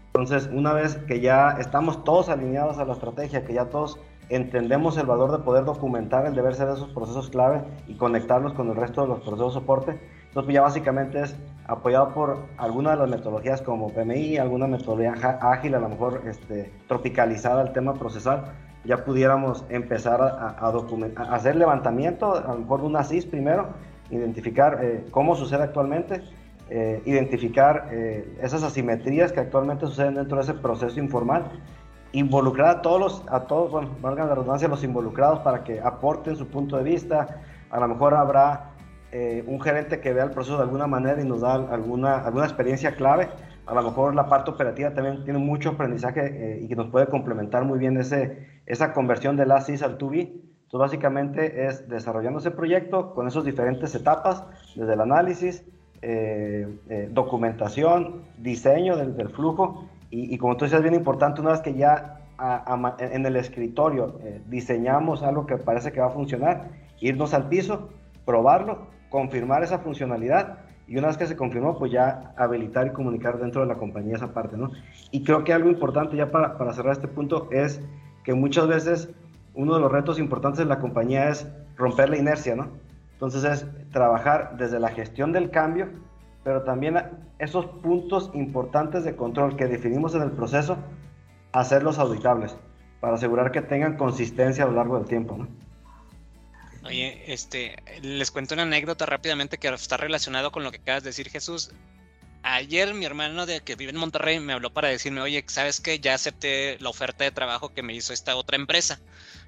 Entonces, 0.08 0.50
una 0.54 0.74
vez 0.74 0.96
que 1.08 1.22
ya 1.22 1.52
estamos 1.60 2.04
todos 2.04 2.28
alineados 2.28 2.78
a 2.78 2.86
la 2.86 2.94
estrategia, 2.94 3.46
que 3.46 3.54
ya 3.54 3.66
todos 3.70 4.00
entendemos 4.30 4.98
el 4.98 5.06
valor 5.06 5.32
de 5.32 5.40
poder 5.40 5.66
documentar 5.66 6.26
el 6.26 6.36
deber 6.36 6.56
ser 6.56 6.68
de 6.68 6.74
esos 6.74 6.90
procesos 6.90 7.30
clave 7.30 7.62
y 7.88 7.96
conectarlos 7.96 8.54
con 8.54 8.70
el 8.70 8.76
resto 8.76 9.02
de 9.02 9.08
los 9.08 9.20
procesos 9.20 9.54
soporte. 9.54 9.92
Entonces, 9.92 10.48
pues, 10.48 10.54
ya 10.54 10.62
básicamente 10.62 11.22
es 11.22 11.36
apoyado 11.68 12.14
por 12.14 12.40
alguna 12.58 12.92
de 12.92 12.98
las 12.98 13.10
metodologías 13.10 13.62
como 13.62 13.90
PMI, 13.90 14.38
alguna 14.38 14.68
metodología 14.68 15.40
ágil, 15.42 15.76
a 15.76 15.80
lo 15.80 15.90
mejor 15.90 16.24
este, 16.28 16.72
tropicalizada 16.88 17.62
al 17.62 17.74
tema 17.74 17.94
procesal, 17.94 18.46
ya 18.84 19.04
pudiéramos 19.04 19.66
empezar 19.70 20.22
a, 20.22 20.72
documentar, 20.72 21.28
a 21.28 21.36
hacer 21.36 21.56
levantamiento, 21.56 22.36
a 22.36 22.54
lo 22.54 22.60
mejor 22.60 22.82
una 22.82 23.04
CIS 23.04 23.26
primero, 23.26 23.70
identificar 24.12 24.80
eh, 24.84 25.06
cómo 25.10 25.36
sucede 25.36 25.64
actualmente, 25.64 26.22
eh, 26.70 27.02
identificar 27.06 27.90
eh, 27.92 28.38
esas 28.42 28.64
asimetrías 28.64 29.32
que 29.32 29.40
actualmente 29.40 29.88
suceden 29.88 30.16
dentro 30.16 30.38
de 30.38 30.44
ese 30.44 30.54
proceso 30.54 31.00
informal 31.00 31.44
involucrar 32.16 32.78
a 32.78 32.82
todos 32.82 33.00
los, 33.00 33.24
a 33.28 33.42
todos, 33.42 33.72
bueno, 33.72 33.90
valga 34.02 34.26
la 34.26 34.36
redundancia, 34.36 34.68
los 34.68 34.84
involucrados 34.84 35.40
para 35.40 35.64
que 35.64 35.82
aporten 35.82 36.36
su 36.38 36.48
punto 36.48 36.78
de 36.78 36.84
vista. 36.84 37.42
A 37.70 37.80
lo 37.80 37.90
mejor 37.90 38.14
habrá 38.14 38.72
eh, 39.12 39.44
un 39.48 39.60
gerente 39.60 40.00
que 40.00 40.14
vea 40.14 40.24
el 40.24 40.32
proceso 40.32 40.56
de 40.56 40.64
alguna 40.64 40.88
manera 40.88 41.22
y 41.22 41.26
nos 41.26 41.42
da 41.42 41.56
alguna, 41.56 42.20
alguna 42.20 42.46
experiencia 42.46 42.96
clave. 42.96 43.28
A 43.66 43.74
lo 43.74 43.84
mejor 43.84 44.16
la 44.16 44.28
parte 44.28 44.52
operativa 44.52 44.94
también 44.94 45.26
tiene 45.26 45.40
mucho 45.40 45.72
aprendizaje 45.72 46.22
eh, 46.26 46.60
y 46.62 46.68
que 46.70 46.76
nos 46.76 46.88
puede 46.88 47.08
complementar 47.08 47.66
muy 47.66 47.80
bien 47.80 47.98
ese, 47.98 48.48
esa 48.66 48.94
conversión 48.94 49.36
de 49.36 49.46
la 49.46 49.60
CIS 49.60 49.84
al 49.84 49.98
2B. 49.98 50.20
Entonces, 50.22 50.80
básicamente 50.80 51.66
es 51.66 51.90
desarrollando 51.90 52.40
ese 52.40 52.52
proyecto 52.52 53.14
con 53.14 53.28
esas 53.28 53.44
diferentes 53.44 53.94
etapas, 53.94 54.44
desde 54.76 54.94
el 54.94 55.02
análisis, 55.02 55.66
eh, 56.02 57.10
documentación, 57.12 58.24
diseño 58.38 58.96
del, 58.96 59.18
del 59.18 59.30
flujo 59.30 59.86
y, 60.16 60.38
como 60.38 60.56
tú 60.56 60.66
decías, 60.66 60.82
bien 60.82 60.94
importante, 60.94 61.42
una 61.42 61.52
vez 61.52 61.62
que 61.62 61.74
ya 61.74 62.22
en 63.00 63.26
el 63.26 63.36
escritorio 63.36 64.20
eh, 64.24 64.42
diseñamos 64.48 65.24
algo 65.24 65.46
que 65.46 65.58
parece 65.58 65.92
que 65.92 66.00
va 66.00 66.08
a 66.08 66.12
funcionar, 66.12 66.70
irnos 67.00 67.34
al 67.34 67.50
piso, 67.50 67.90
probarlo, 68.26 68.88
confirmar 69.10 69.64
esa 69.64 69.80
funcionalidad 69.80 70.60
y 70.88 70.98
una 70.98 71.08
vez 71.08 71.18
que 71.18 71.28
se 71.28 71.36
confirmó, 71.36 71.78
pues 71.78 71.92
ya 71.92 72.34
habilitar 72.38 72.88
y 72.88 72.90
comunicar 72.92 73.40
dentro 73.40 73.62
de 73.62 73.68
la 73.68 73.76
compañía 73.76 74.16
esa 74.16 74.34
parte, 74.34 74.56
¿no? 74.56 74.72
Y 75.12 75.24
creo 75.24 75.44
que 75.44 75.52
algo 75.52 75.70
importante 75.70 76.16
ya 76.16 76.32
para, 76.32 76.58
para 76.58 76.74
cerrar 76.74 76.94
este 76.94 77.08
punto 77.08 77.50
es 77.52 77.82
que 78.24 78.34
muchas 78.34 78.68
veces 78.68 79.10
uno 79.54 79.76
de 79.76 79.82
los 79.82 79.92
retos 79.92 80.20
importantes 80.20 80.60
de 80.60 80.66
la 80.66 80.80
compañía 80.80 81.30
es 81.30 81.48
romper 81.76 82.10
la 82.10 82.18
inercia, 82.18 82.56
¿no? 82.56 82.70
Entonces 83.14 83.44
es 83.44 83.68
trabajar 83.92 84.56
desde 84.58 84.80
la 84.80 84.90
gestión 84.90 85.32
del 85.32 85.50
cambio 85.50 85.88
pero 86.46 86.62
también 86.62 86.96
esos 87.40 87.66
puntos 87.66 88.30
importantes 88.36 89.04
de 89.04 89.16
control 89.16 89.58
que 89.58 89.66
definimos 89.66 90.14
en 90.14 90.22
el 90.22 90.32
proceso, 90.32 90.78
hacerlos 91.52 91.98
auditables 91.98 92.56
para 93.02 93.16
asegurar 93.16 93.52
que 93.52 93.64
tengan 93.64 93.98
consistencia 93.98 94.64
a 94.64 94.68
lo 94.68 94.74
largo 94.74 95.00
del 95.00 95.08
tiempo. 95.08 95.48
Oye, 96.84 97.24
este, 97.34 97.76
les 98.04 98.30
cuento 98.30 98.54
una 98.54 98.62
anécdota 98.62 99.08
rápidamente 99.08 99.58
que 99.58 99.70
está 99.70 99.98
relacionado 99.98 100.52
con 100.52 100.64
lo 100.64 100.70
que 100.72 100.78
acabas 100.78 101.02
de 101.02 101.10
decir, 101.10 101.30
Jesús. 101.32 101.72
Ayer 102.44 102.94
mi 102.94 103.06
hermano 103.06 103.48
de 103.48 103.62
que 103.62 103.76
vive 103.76 103.90
en 103.90 103.98
Monterrey 103.98 104.40
me 104.40 104.54
habló 104.54 104.72
para 104.72 104.90
decirme, 104.90 105.22
oye, 105.22 105.44
¿sabes 105.48 105.82
qué? 105.82 106.00
Ya 106.00 106.14
acepté 106.14 106.78
la 106.80 106.90
oferta 106.90 107.24
de 107.24 107.32
trabajo 107.32 107.74
que 107.74 107.82
me 107.82 107.96
hizo 107.96 108.14
esta 108.14 108.36
otra 108.36 108.56
empresa. 108.56 109.00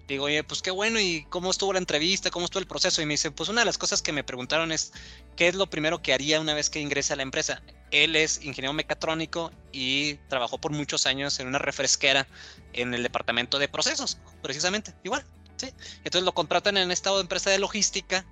Digo, 0.08 0.26
oye, 0.26 0.42
pues 0.44 0.62
qué 0.62 0.72
bueno, 0.72 1.02
¿y 1.02 1.26
cómo 1.30 1.52
estuvo 1.52 1.74
la 1.74 1.80
entrevista? 1.80 2.32
¿Cómo 2.32 2.46
estuvo 2.46 2.62
el 2.62 2.68
proceso? 2.68 3.02
Y 3.02 3.06
me 3.06 3.16
dice, 3.16 3.30
pues 3.30 3.50
una 3.50 3.62
de 3.62 3.66
las 3.66 3.78
cosas 3.78 4.02
que 4.02 4.14
me 4.14 4.24
preguntaron 4.24 4.72
es, 4.72 4.94
¿qué 5.36 5.50
es 5.50 5.56
lo 5.56 5.70
primero 5.70 6.02
que 6.02 6.14
haría 6.14 6.40
una 6.40 6.54
vez 6.54 6.70
que 6.70 6.80
ingrese 6.80 7.12
a 7.12 7.18
la 7.18 7.24
empresa? 7.24 7.62
Él 7.92 8.16
es 8.16 8.42
ingeniero 8.44 8.72
mecatrónico 8.72 9.52
y 9.74 10.16
trabajó 10.30 10.60
por 10.60 10.72
muchos 10.72 11.06
años 11.06 11.40
en 11.42 11.48
una 11.48 11.60
refresquera 11.60 12.26
en 12.72 12.94
el 12.94 13.04
departamento 13.04 13.60
de 13.60 13.68
procesos, 13.68 14.18
precisamente, 14.42 14.94
igual. 15.04 15.26
¿sí? 15.58 15.74
Entonces 15.98 16.24
lo 16.24 16.34
contratan 16.34 16.78
en 16.78 16.90
esta 16.92 17.18
empresa 17.20 17.50
de 17.50 17.60
logística 17.60 18.26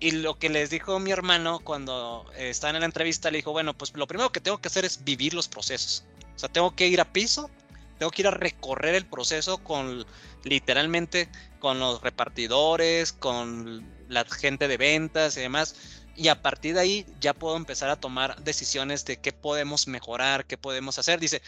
y 0.00 0.12
lo 0.12 0.38
que 0.38 0.48
les 0.48 0.70
dijo 0.70 0.98
mi 0.98 1.10
hermano 1.10 1.60
cuando 1.60 2.24
estaba 2.36 2.72
en 2.72 2.80
la 2.80 2.86
entrevista, 2.86 3.30
le 3.30 3.38
dijo, 3.38 3.52
bueno, 3.52 3.76
pues 3.76 3.92
lo 3.94 4.06
primero 4.06 4.30
que 4.30 4.40
tengo 4.40 4.58
que 4.58 4.68
hacer 4.68 4.84
es 4.84 5.04
vivir 5.04 5.34
los 5.34 5.48
procesos. 5.48 6.04
O 6.34 6.38
sea, 6.38 6.48
tengo 6.50 6.74
que 6.74 6.86
ir 6.86 7.00
a 7.00 7.12
piso, 7.12 7.50
tengo 7.98 8.10
que 8.10 8.22
ir 8.22 8.28
a 8.28 8.30
recorrer 8.30 8.94
el 8.94 9.06
proceso 9.06 9.58
con 9.58 10.04
literalmente 10.46 11.28
con 11.58 11.80
los 11.80 12.00
repartidores, 12.00 13.12
con 13.12 13.84
la 14.08 14.24
gente 14.24 14.68
de 14.68 14.76
ventas 14.76 15.36
y 15.36 15.40
demás. 15.40 15.74
Y 16.14 16.28
a 16.28 16.40
partir 16.40 16.74
de 16.74 16.80
ahí 16.80 17.06
ya 17.20 17.34
puedo 17.34 17.56
empezar 17.56 17.90
a 17.90 17.96
tomar 17.96 18.42
decisiones 18.42 19.04
de 19.04 19.18
qué 19.18 19.32
podemos 19.32 19.88
mejorar, 19.88 20.46
qué 20.46 20.56
podemos 20.56 20.98
hacer. 20.98 21.20
Dice, 21.20 21.42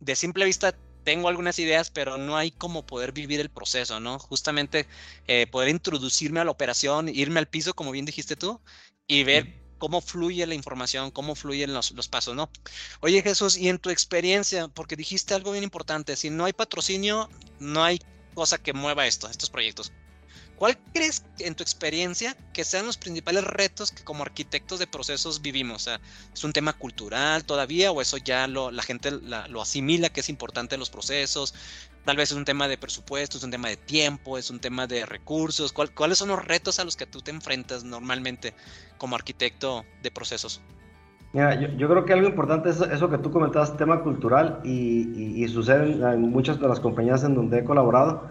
de 0.00 0.16
simple 0.16 0.44
vista 0.44 0.74
tengo 1.02 1.28
algunas 1.28 1.58
ideas, 1.58 1.90
pero 1.90 2.16
no 2.16 2.36
hay 2.36 2.50
como 2.50 2.86
poder 2.86 3.12
vivir 3.12 3.40
el 3.40 3.50
proceso, 3.50 4.00
¿no? 4.00 4.18
Justamente 4.18 4.86
eh, 5.26 5.46
poder 5.48 5.68
introducirme 5.68 6.40
a 6.40 6.44
la 6.44 6.50
operación, 6.52 7.08
irme 7.08 7.40
al 7.40 7.48
piso, 7.48 7.74
como 7.74 7.90
bien 7.90 8.06
dijiste 8.06 8.36
tú, 8.36 8.60
y 9.06 9.24
ver 9.24 9.62
cómo 9.76 10.00
fluye 10.00 10.46
la 10.46 10.54
información, 10.54 11.10
cómo 11.10 11.34
fluyen 11.34 11.74
los, 11.74 11.90
los, 11.90 12.08
pasos, 12.08 12.34
¿no? 12.34 12.48
Oye 13.00 13.20
Jesús, 13.20 13.58
y 13.58 13.68
en 13.68 13.78
tu 13.78 13.90
experiencia, 13.90 14.68
porque 14.68 14.96
dijiste 14.96 15.34
algo 15.34 15.52
bien 15.52 15.64
importante, 15.64 16.16
si 16.16 16.30
no 16.30 16.46
hay 16.46 16.54
patrocinio, 16.54 17.28
no 17.58 17.84
hay 17.84 18.00
cosa 18.34 18.58
que 18.58 18.72
mueva 18.72 19.06
esto, 19.06 19.28
estos 19.28 19.50
proyectos. 19.50 19.92
¿Cuál 20.56 20.78
crees 20.92 21.24
en 21.40 21.56
tu 21.56 21.64
experiencia 21.64 22.36
que 22.52 22.64
sean 22.64 22.86
los 22.86 22.96
principales 22.96 23.42
retos 23.42 23.90
que 23.90 24.04
como 24.04 24.22
arquitectos 24.22 24.78
de 24.78 24.86
procesos 24.86 25.42
vivimos? 25.42 25.88
¿Es 26.32 26.44
un 26.44 26.52
tema 26.52 26.72
cultural 26.72 27.44
todavía 27.44 27.90
o 27.90 28.00
eso 28.00 28.18
ya 28.18 28.46
lo, 28.46 28.70
la 28.70 28.82
gente 28.84 29.10
lo 29.10 29.60
asimila 29.60 30.10
que 30.10 30.20
es 30.20 30.28
importante 30.28 30.76
en 30.76 30.80
los 30.80 30.90
procesos? 30.90 31.54
Tal 32.04 32.16
vez 32.16 32.30
es 32.30 32.36
un 32.36 32.44
tema 32.44 32.68
de 32.68 32.78
presupuesto, 32.78 33.36
es 33.36 33.42
un 33.42 33.50
tema 33.50 33.68
de 33.68 33.76
tiempo, 33.76 34.38
es 34.38 34.50
un 34.50 34.60
tema 34.60 34.86
de 34.86 35.06
recursos. 35.06 35.72
¿Cuáles 35.72 36.18
son 36.18 36.28
los 36.28 36.44
retos 36.44 36.78
a 36.78 36.84
los 36.84 36.96
que 36.96 37.06
tú 37.06 37.20
te 37.20 37.32
enfrentas 37.32 37.82
normalmente 37.82 38.54
como 38.96 39.16
arquitecto 39.16 39.84
de 40.02 40.10
procesos? 40.12 40.60
Mira, 41.34 41.54
yo, 41.76 41.88
creo 41.88 42.04
que 42.06 42.14
algo 42.14 42.28
importante 42.28 42.70
es 42.70 42.80
eso 42.80 43.10
que 43.10 43.18
tú 43.18 43.30
comentabas, 43.30 43.76
tema 43.76 44.00
cultural, 44.00 44.60
y, 44.64 45.42
y 45.42 45.48
sucede 45.48 45.92
en 45.92 46.30
muchas 46.30 46.58
de 46.60 46.68
las 46.68 46.80
compañías 46.80 47.24
en 47.24 47.34
donde 47.34 47.58
he 47.58 47.64
colaborado 47.64 48.22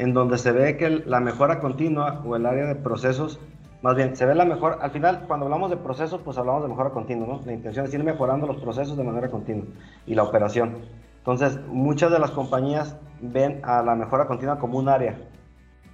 en 0.00 0.14
donde 0.14 0.38
se 0.38 0.50
ve 0.52 0.78
que 0.78 0.88
la 0.88 1.20
mejora 1.20 1.60
continua 1.60 2.22
o 2.24 2.34
el 2.34 2.46
área 2.46 2.64
de 2.64 2.74
procesos, 2.74 3.38
más 3.82 3.96
bien, 3.96 4.16
se 4.16 4.24
ve 4.24 4.34
la 4.34 4.46
mejor, 4.46 4.78
al 4.80 4.90
final, 4.90 5.24
cuando 5.26 5.44
hablamos 5.44 5.70
de 5.70 5.76
procesos, 5.76 6.22
pues 6.22 6.38
hablamos 6.38 6.62
de 6.62 6.68
mejora 6.68 6.90
continua, 6.90 7.26
¿no? 7.26 7.40
La 7.44 7.52
intención 7.52 7.84
es 7.84 7.92
ir 7.92 8.02
mejorando 8.02 8.46
los 8.46 8.56
procesos 8.56 8.96
de 8.96 9.04
manera 9.04 9.30
continua 9.30 9.66
y 10.06 10.14
la 10.14 10.22
operación. 10.22 10.78
Entonces, 11.18 11.60
muchas 11.68 12.10
de 12.10 12.18
las 12.18 12.30
compañías 12.30 12.96
ven 13.20 13.60
a 13.62 13.82
la 13.82 13.94
mejora 13.94 14.26
continua 14.26 14.58
como 14.58 14.78
un 14.78 14.88
área. 14.88 15.18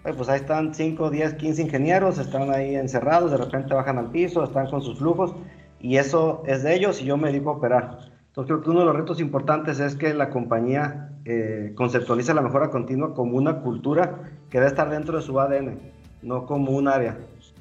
pues 0.02 0.28
ahí 0.28 0.38
están 0.38 0.72
5, 0.72 1.10
10, 1.10 1.34
15 1.34 1.62
ingenieros, 1.62 2.18
están 2.18 2.52
ahí 2.52 2.76
encerrados, 2.76 3.32
de 3.32 3.38
repente 3.38 3.74
bajan 3.74 3.98
al 3.98 4.10
piso, 4.10 4.44
están 4.44 4.70
con 4.70 4.82
sus 4.82 4.98
flujos, 4.98 5.34
y 5.86 5.98
eso 5.98 6.42
es 6.46 6.64
de 6.64 6.74
ellos 6.74 7.00
y 7.00 7.04
yo 7.04 7.16
me 7.16 7.28
dedico 7.28 7.50
a 7.50 7.52
operar. 7.52 7.98
Entonces 8.26 8.48
creo 8.48 8.60
que 8.60 8.70
uno 8.70 8.80
de 8.80 8.86
los 8.86 8.96
retos 8.96 9.20
importantes 9.20 9.78
es 9.78 9.94
que 9.94 10.14
la 10.14 10.30
compañía 10.30 11.12
eh, 11.24 11.74
conceptualiza 11.76 12.34
la 12.34 12.42
mejora 12.42 12.70
continua 12.70 13.14
como 13.14 13.36
una 13.36 13.60
cultura 13.60 14.18
que 14.50 14.58
debe 14.58 14.66
estar 14.66 14.90
dentro 14.90 15.16
de 15.16 15.22
su 15.22 15.38
ADN, 15.38 15.78
no 16.22 16.44
como 16.44 16.72
un 16.72 16.88
área. 16.88 17.16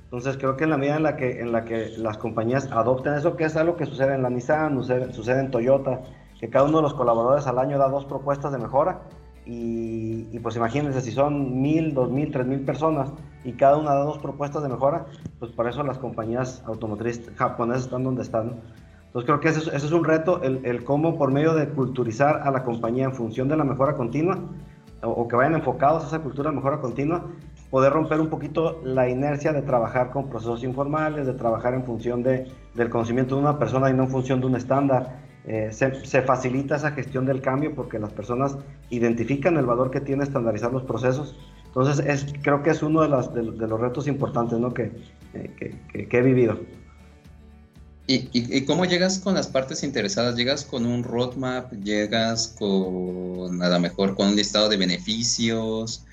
Entonces 0.06 0.38
creo 0.38 0.58
que 0.58 0.64
en 0.64 0.72
la 0.72 0.78
medida 0.78 0.96
en 0.96 1.04
la 1.04 1.18
que, 1.18 1.40
en 1.40 1.52
la 1.52 1.66
que 1.66 1.90
las 2.00 2.18
compañías 2.18 2.68
adopten 2.72 3.14
eso, 3.14 3.36
que 3.36 3.44
es 3.44 3.56
algo 3.58 3.76
que 3.76 3.86
sucede 3.86 4.16
en 4.16 4.24
la 4.24 4.32
Nissan, 4.32 4.74
sucede, 4.74 5.40
en 5.40 5.52
Toyota, 5.52 6.02
que 6.40 6.50
cada 6.50 6.66
uno 6.66 6.78
de 6.78 6.82
los 6.84 6.96
colaboradores 6.96 7.46
al 7.46 7.60
año 7.60 7.78
da 7.78 7.90
dos 7.90 8.06
propuestas 8.06 8.52
de 8.52 8.58
mejora, 8.58 9.02
y, 9.46 10.28
y, 10.32 10.40
pues 10.40 10.56
imagínense, 10.56 11.00
si 11.02 11.12
son 11.12 11.62
mil, 11.62 11.94
dos 11.94 12.10
mil, 12.10 12.32
tres 12.32 12.48
mil 12.48 12.62
personas 12.62 13.14
y 13.46 13.54
cada 13.54 13.78
una 13.78 13.92
da 13.92 14.04
dos 14.04 14.18
propuestas 14.18 14.64
de 14.64 14.70
mejora, 14.70 15.06
pues 15.40 15.52
por 15.52 15.68
eso 15.68 15.84
las 15.84 16.00
compañías 16.00 16.64
automotrices 16.66 17.32
japonesas 17.36 17.84
están 17.84 18.04
donde 18.04 18.24
están. 18.24 18.60
Entonces 19.06 19.28
creo 19.28 19.40
que 19.40 19.50
ese, 19.50 19.76
es 19.76 19.92
un 19.92 20.04
reto, 20.04 20.42
el, 20.44 20.84
cómo 20.84 21.18
por 21.18 21.32
medio 21.32 21.54
de 21.54 21.70
culturizar 21.70 22.42
a 22.44 22.52
la 22.52 22.64
compañía 22.64 23.06
en 23.06 23.14
función 23.14 23.48
de 23.48 23.56
la 23.56 23.64
mejora 23.64 23.96
continua, 23.96 24.40
o, 25.02 25.28
que 25.28 25.36
vayan 25.36 25.56
enfocados 25.56 26.04
a 26.04 26.08
esa 26.08 26.20
cultura 26.20 26.50
de 26.50 26.56
mejora 26.56 26.82
continua, 26.82 27.24
poder 27.70 27.94
romper 27.94 28.20
un 28.20 28.28
poquito 28.28 28.82
la 28.84 29.08
inercia 29.08 29.54
de 29.54 29.62
trabajar 29.62 30.12
con 30.12 30.28
procesos 30.28 30.64
informales, 30.64 31.28
de 31.28 31.34
trabajar 31.34 31.76
en 31.76 31.84
función 31.84 32.24
de, 32.24 32.52
del 32.74 32.90
conocimiento 32.90 33.36
de 33.36 33.42
una 33.42 33.60
persona 33.60 33.90
y 33.90 33.94
no 33.94 34.04
en 34.04 34.10
función 34.10 34.42
de 34.42 34.48
un 34.48 34.56
estándar. 34.56 35.24
Eh, 35.48 35.70
se, 35.72 36.22
facilita 36.24 36.76
esa 36.76 36.92
gestión 36.92 37.26
del 37.26 37.40
cambio 37.40 37.76
porque 37.76 38.00
las 38.00 38.12
personas 38.12 38.58
identifican 38.90 39.58
el 39.58 39.66
valor 39.66 39.92
que 39.92 40.02
tiene 40.02 40.24
estandarizar 40.24 40.74
los 40.74 40.84
procesos. 40.84 41.38
Entonces, 41.76 42.06
es, 42.06 42.34
creo 42.42 42.64
que 42.64 42.70
es 42.70 42.82
uno 42.82 43.02
de, 43.02 43.10
las, 43.10 43.34
de, 43.34 43.44
los 43.44 43.80
retos 43.80 44.08
importantes 44.08 44.58
¿no? 44.58 44.74
que, 44.74 44.92
que, 45.34 46.08
que 46.08 46.18
he 46.18 46.22
vivido. 46.22 46.58
¿Y, 48.08 48.62
cómo 48.66 48.86
llegas 48.86 49.18
con 49.18 49.34
las 49.34 49.48
partes 49.48 49.84
interesadas? 49.84 50.36
¿Llegas 50.36 50.64
con 50.64 50.86
un 50.86 51.04
roadmap? 51.04 51.74
¿Llegas 51.74 52.56
con, 52.60 53.62
a 53.62 53.70
lo 53.70 53.80
mejor, 53.80 54.16
con 54.16 54.30
un 54.30 54.36
listado 54.36 54.70
de 54.70 54.78
beneficios? 54.78 56.06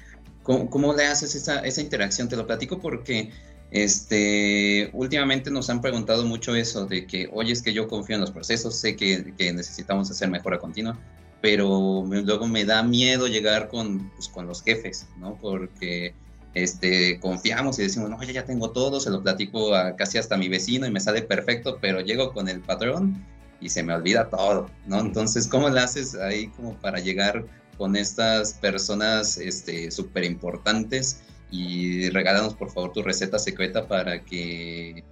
¿Cómo, 0.42 0.94
le 0.94 1.04
haces 1.04 1.34
esa, 1.34 1.60
esa, 1.60 1.82
interacción? 1.82 2.28
Te 2.28 2.36
lo 2.36 2.46
platico 2.46 2.80
porque 2.80 3.30
este, 3.70 4.90
últimamente 4.94 5.50
nos 5.50 5.68
han 5.68 5.82
preguntado 5.82 6.24
mucho 6.24 6.56
eso 6.56 6.86
de 6.86 7.06
que, 7.06 7.28
oye, 7.32 7.52
es 7.52 7.60
que 7.60 7.74
yo 7.74 7.86
confío 7.88 8.16
en 8.16 8.22
los 8.22 8.30
procesos, 8.30 8.74
sé 8.74 8.96
que, 8.96 9.34
que 9.36 9.52
necesitamos 9.52 10.10
hacer 10.10 10.30
mejora 10.30 10.58
continua, 10.58 10.98
pero 11.42 12.04
luego 12.06 12.46
me 12.46 12.64
da 12.64 12.82
miedo 12.84 13.26
llegar 13.26 13.68
con, 13.68 14.08
pues, 14.10 14.28
con 14.28 14.46
los 14.46 14.62
jefes, 14.62 15.08
¿no? 15.18 15.36
Porque 15.42 16.14
este, 16.54 17.18
confiamos 17.18 17.78
y 17.78 17.82
decimos, 17.82 18.08
no, 18.08 18.22
ya, 18.22 18.32
ya 18.32 18.44
tengo 18.44 18.70
todo, 18.70 19.00
se 19.00 19.10
lo 19.10 19.22
platico 19.22 19.74
a 19.74 19.96
casi 19.96 20.18
hasta 20.18 20.36
mi 20.36 20.48
vecino 20.48 20.86
y 20.86 20.92
me 20.92 21.00
sale 21.00 21.22
perfecto, 21.22 21.78
pero 21.80 22.00
llego 22.00 22.32
con 22.32 22.48
el 22.48 22.60
patrón 22.60 23.26
y 23.60 23.70
se 23.70 23.82
me 23.82 23.92
olvida 23.92 24.30
todo, 24.30 24.70
¿no? 24.86 25.00
Entonces, 25.00 25.48
¿cómo 25.48 25.68
le 25.68 25.80
haces 25.80 26.14
ahí 26.14 26.46
como 26.48 26.74
para 26.74 27.00
llegar 27.00 27.44
con 27.76 27.96
estas 27.96 28.54
personas 28.54 29.36
este, 29.36 29.90
súper 29.90 30.24
importantes? 30.24 31.22
Y 31.50 32.08
regálanos 32.10 32.54
por 32.54 32.70
favor 32.70 32.92
tu 32.92 33.02
receta 33.02 33.38
secreta 33.40 33.88
para 33.88 34.24
que 34.24 35.02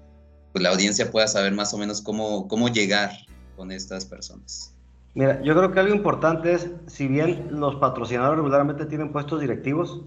pues, 0.53 0.63
la 0.63 0.71
audiencia 0.71 1.11
pueda 1.11 1.27
saber 1.27 1.53
más 1.53 1.75
o 1.75 1.79
menos 1.79 2.01
cómo, 2.01 2.47
cómo 2.47 2.69
llegar 2.69 3.11
con 3.57 3.73
estas 3.73 4.05
personas. 4.05 4.75
Mira, 5.15 5.43
yo 5.43 5.57
creo 5.57 5.73
que 5.73 5.81
algo 5.81 5.95
importante 5.95 6.53
es, 6.53 6.71
si 6.87 7.09
bien 7.09 7.49
los 7.51 7.77
patrocinadores 7.77 8.39
regularmente 8.39 8.87
tienen 8.87 9.11
puestos 9.13 9.41
directivos, 9.41 10.03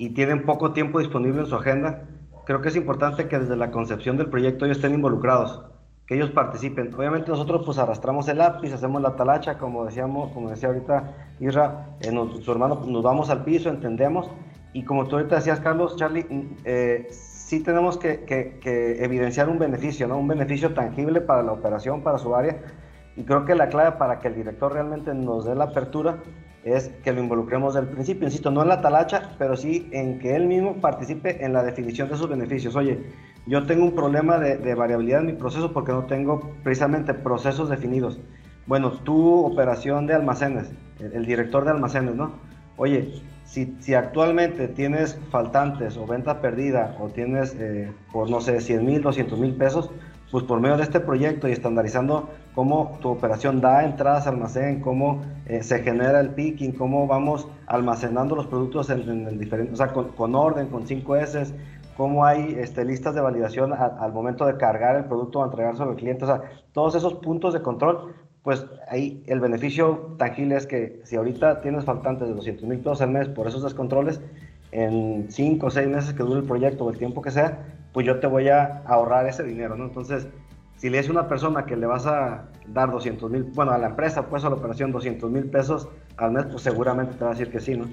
y 0.00 0.08
tienen 0.14 0.46
poco 0.46 0.72
tiempo 0.72 0.98
disponible 0.98 1.40
en 1.40 1.46
su 1.46 1.54
agenda, 1.54 2.04
creo 2.46 2.62
que 2.62 2.70
es 2.70 2.76
importante 2.76 3.28
que 3.28 3.38
desde 3.38 3.54
la 3.54 3.70
concepción 3.70 4.16
del 4.16 4.30
proyecto 4.30 4.64
ellos 4.64 4.78
estén 4.78 4.94
involucrados, 4.94 5.62
que 6.06 6.14
ellos 6.14 6.30
participen. 6.30 6.94
Obviamente 6.94 7.30
nosotros 7.30 7.64
pues 7.66 7.76
arrastramos 7.76 8.26
el 8.28 8.38
lápiz, 8.38 8.72
hacemos 8.72 9.02
la 9.02 9.14
talacha, 9.14 9.58
como 9.58 9.84
decíamos, 9.84 10.32
como 10.32 10.48
decía 10.48 10.70
ahorita 10.70 11.28
Isra, 11.38 11.98
eh, 12.00 12.10
su 12.42 12.50
hermano, 12.50 12.82
nos 12.86 13.02
vamos 13.02 13.28
al 13.28 13.44
piso, 13.44 13.68
entendemos, 13.68 14.30
y 14.72 14.84
como 14.84 15.06
tú 15.06 15.16
ahorita 15.16 15.34
decías, 15.34 15.60
Carlos, 15.60 15.96
Charlie, 15.96 16.24
mm, 16.24 16.56
eh, 16.64 17.08
sí 17.10 17.62
tenemos 17.62 17.98
que, 17.98 18.24
que, 18.24 19.04
evidenciar 19.04 19.50
un 19.50 19.58
beneficio, 19.58 20.08
¿no? 20.08 20.16
Un 20.16 20.28
beneficio 20.28 20.72
tangible 20.72 21.20
para 21.20 21.42
la 21.42 21.52
operación, 21.52 22.02
para 22.02 22.16
su 22.16 22.34
área, 22.34 22.56
y 23.20 23.24
creo 23.24 23.44
que 23.44 23.54
la 23.54 23.68
clave 23.68 23.98
para 23.98 24.18
que 24.18 24.28
el 24.28 24.34
director 24.34 24.72
realmente 24.72 25.12
nos 25.12 25.44
dé 25.44 25.54
la 25.54 25.64
apertura 25.64 26.20
es 26.64 26.88
que 27.04 27.12
lo 27.12 27.20
involucremos 27.20 27.74
del 27.74 27.86
principio, 27.86 28.26
insisto, 28.26 28.50
no 28.50 28.62
en 28.62 28.68
la 28.68 28.80
talacha, 28.80 29.32
pero 29.38 29.58
sí 29.58 29.90
en 29.92 30.18
que 30.18 30.34
él 30.34 30.46
mismo 30.46 30.76
participe 30.76 31.44
en 31.44 31.52
la 31.52 31.62
definición 31.62 32.08
de 32.08 32.16
sus 32.16 32.30
beneficios. 32.30 32.76
Oye, 32.76 32.98
yo 33.46 33.66
tengo 33.66 33.84
un 33.84 33.94
problema 33.94 34.38
de, 34.38 34.74
variabilidad 34.74 35.20
en 35.20 35.26
mi 35.26 35.32
proceso 35.34 35.70
porque 35.70 35.92
no 35.92 36.04
tengo 36.04 36.50
precisamente 36.62 37.12
procesos 37.12 37.68
definidos. 37.68 38.18
Bueno, 38.66 38.92
tu 38.92 39.44
operación 39.44 40.06
de 40.06 40.14
almacenes, 40.14 40.70
el, 40.98 41.26
director 41.26 41.66
de 41.66 41.72
almacenes, 41.72 42.14
¿no? 42.14 42.32
Oye, 42.78 43.20
si, 43.44 43.76
si, 43.80 43.92
actualmente 43.92 44.66
tienes 44.68 45.18
faltantes 45.30 45.98
o 45.98 46.06
venta 46.06 46.40
perdida 46.40 46.96
o 46.98 47.08
tienes, 47.08 47.54
eh, 47.58 47.92
por 48.12 48.30
no 48.30 48.40
sé, 48.40 48.62
100 48.62 48.86
mil, 48.86 49.02
200 49.02 49.38
mil 49.38 49.54
pesos, 49.56 49.90
pues 50.30 50.44
por 50.44 50.60
medio 50.60 50.76
de 50.76 50.84
este 50.84 51.00
proyecto 51.00 51.48
y 51.48 51.52
estandarizando 51.52 52.28
cómo 52.54 52.98
tu 53.00 53.08
operación 53.08 53.60
da 53.60 53.84
entradas 53.84 54.26
al 54.26 54.34
almacén, 54.34 54.80
cómo 54.80 55.22
eh, 55.46 55.62
se 55.62 55.80
genera 55.80 56.20
el 56.20 56.30
picking, 56.30 56.72
cómo 56.72 57.06
vamos 57.06 57.48
almacenando 57.66 58.36
los 58.36 58.46
productos 58.46 58.90
en, 58.90 59.26
el 59.26 59.38
diferente, 59.38 59.72
o 59.72 59.76
sea, 59.76 59.88
con, 59.88 60.34
orden, 60.34 60.68
con 60.68 60.86
5 60.86 61.16
S, 61.16 61.54
cómo 61.96 62.24
hay 62.24 62.56
este, 62.58 62.84
listas 62.84 63.14
de 63.14 63.20
validación 63.20 63.72
al 63.72 64.12
momento 64.12 64.46
de 64.46 64.56
cargar 64.56 64.96
el 64.96 65.04
producto 65.04 65.40
o 65.40 65.44
entregárselo 65.44 65.90
al 65.90 65.96
cliente, 65.96 66.24
o 66.24 66.28
sea, 66.28 66.42
todos 66.72 66.94
esos 66.94 67.14
puntos 67.14 67.52
de 67.52 67.62
control, 67.62 68.14
pues 68.42 68.64
ahí 68.88 69.22
el 69.26 69.40
beneficio 69.40 70.14
tangible 70.16 70.56
es 70.56 70.66
que 70.66 71.02
si 71.04 71.16
ahorita 71.16 71.60
tienes 71.60 71.84
faltantes 71.84 72.28
de 72.28 72.34
200 72.34 72.66
mil 72.66 72.78
pesos 72.78 73.02
al 73.02 73.10
mes 73.10 73.28
por 73.28 73.46
esos 73.46 73.62
descontroles, 73.62 74.20
en 74.72 75.26
5 75.30 75.66
o 75.66 75.70
6 75.70 75.88
meses 75.88 76.14
que 76.14 76.22
dure 76.22 76.40
el 76.40 76.46
proyecto 76.46 76.84
o 76.84 76.90
el 76.90 76.98
tiempo 76.98 77.22
que 77.22 77.30
sea, 77.30 77.58
pues 77.92 78.06
yo 78.06 78.20
te 78.20 78.26
voy 78.26 78.48
a 78.48 78.82
ahorrar 78.86 79.26
ese 79.26 79.42
dinero, 79.42 79.76
¿no? 79.76 79.84
Entonces, 79.84 80.26
si 80.76 80.88
le 80.88 80.98
es 80.98 81.08
una 81.08 81.28
persona 81.28 81.66
que 81.66 81.76
le 81.76 81.86
vas 81.86 82.06
a 82.06 82.48
dar 82.66 82.90
200 82.90 83.30
mil, 83.30 83.42
bueno, 83.44 83.72
a 83.72 83.78
la 83.78 83.88
empresa, 83.88 84.26
pues 84.26 84.44
a 84.44 84.48
la 84.48 84.56
operación 84.56 84.92
200 84.92 85.30
mil 85.30 85.44
pesos 85.44 85.88
al 86.16 86.32
mes, 86.32 86.46
pues 86.50 86.62
seguramente 86.62 87.14
te 87.14 87.24
va 87.24 87.30
a 87.30 87.34
decir 87.34 87.50
que 87.50 87.60
sí, 87.60 87.76
¿no? 87.76 87.88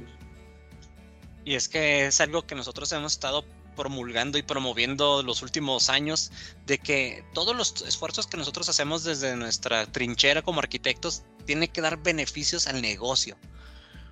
Y 1.44 1.56
es 1.56 1.70
que 1.70 2.08
es 2.08 2.22
algo 2.22 2.46
que 2.46 2.56
nosotros 2.56 2.92
hemos 2.92 3.13
estado 3.13 3.44
promulgando 3.77 4.38
y 4.38 4.42
promoviendo 4.42 5.24
los 5.24 5.42
últimos 5.42 5.89
años, 5.89 6.32
de 6.66 6.80
que 6.80 7.24
todos 7.34 7.56
los 7.56 7.82
esfuerzos 7.84 8.27
que 8.27 8.36
nosotros 8.36 8.68
hacemos 8.68 9.04
desde 9.04 9.36
nuestra 9.38 9.86
trinchera 9.86 10.42
como 10.42 10.60
arquitectos 10.60 11.24
tiene 11.46 11.70
que 11.70 11.80
dar 11.80 12.01
beneficios 12.01 12.68
al 12.68 12.82
negocio. 12.82 13.38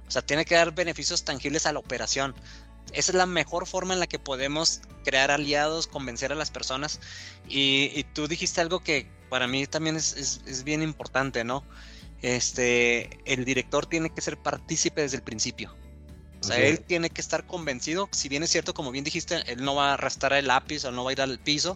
O 0.08 0.12
sea, 0.12 0.22
tiene 0.22 0.46
que 0.46 0.56
dar 0.56 0.74
beneficios 0.74 1.24
tangibles 1.26 1.66
a 1.66 1.74
la 1.74 1.80
operación. 1.80 2.36
Esa 2.94 3.12
es 3.12 3.16
la 3.16 3.26
mejor 3.26 3.68
forma 3.68 3.94
en 3.94 4.00
la 4.00 4.08
que 4.08 4.20
podemos 4.20 4.82
crear 5.06 5.32
aliados, 5.32 5.88
convencer 5.88 6.32
a 6.32 6.36
las 6.36 6.52
personas. 6.52 7.00
Y, 7.48 8.04
tú 8.14 8.28
dijiste 8.28 8.60
algo 8.60 8.82
que 8.82 9.08
para 9.30 9.48
mí 9.48 9.66
también 9.68 9.96
es, 9.96 10.64
bien 10.66 10.82
importante, 10.82 11.44
¿no? 11.44 11.64
Este, 12.22 13.20
el 13.26 13.46
director 13.46 13.86
tiene 13.86 14.10
que 14.10 14.22
ser 14.22 14.38
partícipe 14.38 15.02
desde 15.02 15.18
el 15.18 15.24
principio. 15.24 15.76
O 16.42 16.48
sea, 16.48 16.58
él 16.58 16.80
tiene 16.80 17.10
que 17.10 17.22
estar 17.22 17.48
convencido, 17.48 18.08
si 18.12 18.30
bien 18.30 18.44
es 18.44 18.52
cierto, 18.52 18.76
como 18.76 18.92
bien 18.92 19.04
dijiste, 19.04 19.42
él 19.52 19.64
no 19.64 19.74
va 19.74 19.90
a 19.90 19.94
arrastrar 19.96 20.34
el 20.34 20.46
lápiz 20.46 20.86
o 20.86 20.92
no 20.92 21.04
va 21.04 21.10
a 21.10 21.14
ir 21.14 21.22
al 21.22 21.40
piso, 21.40 21.76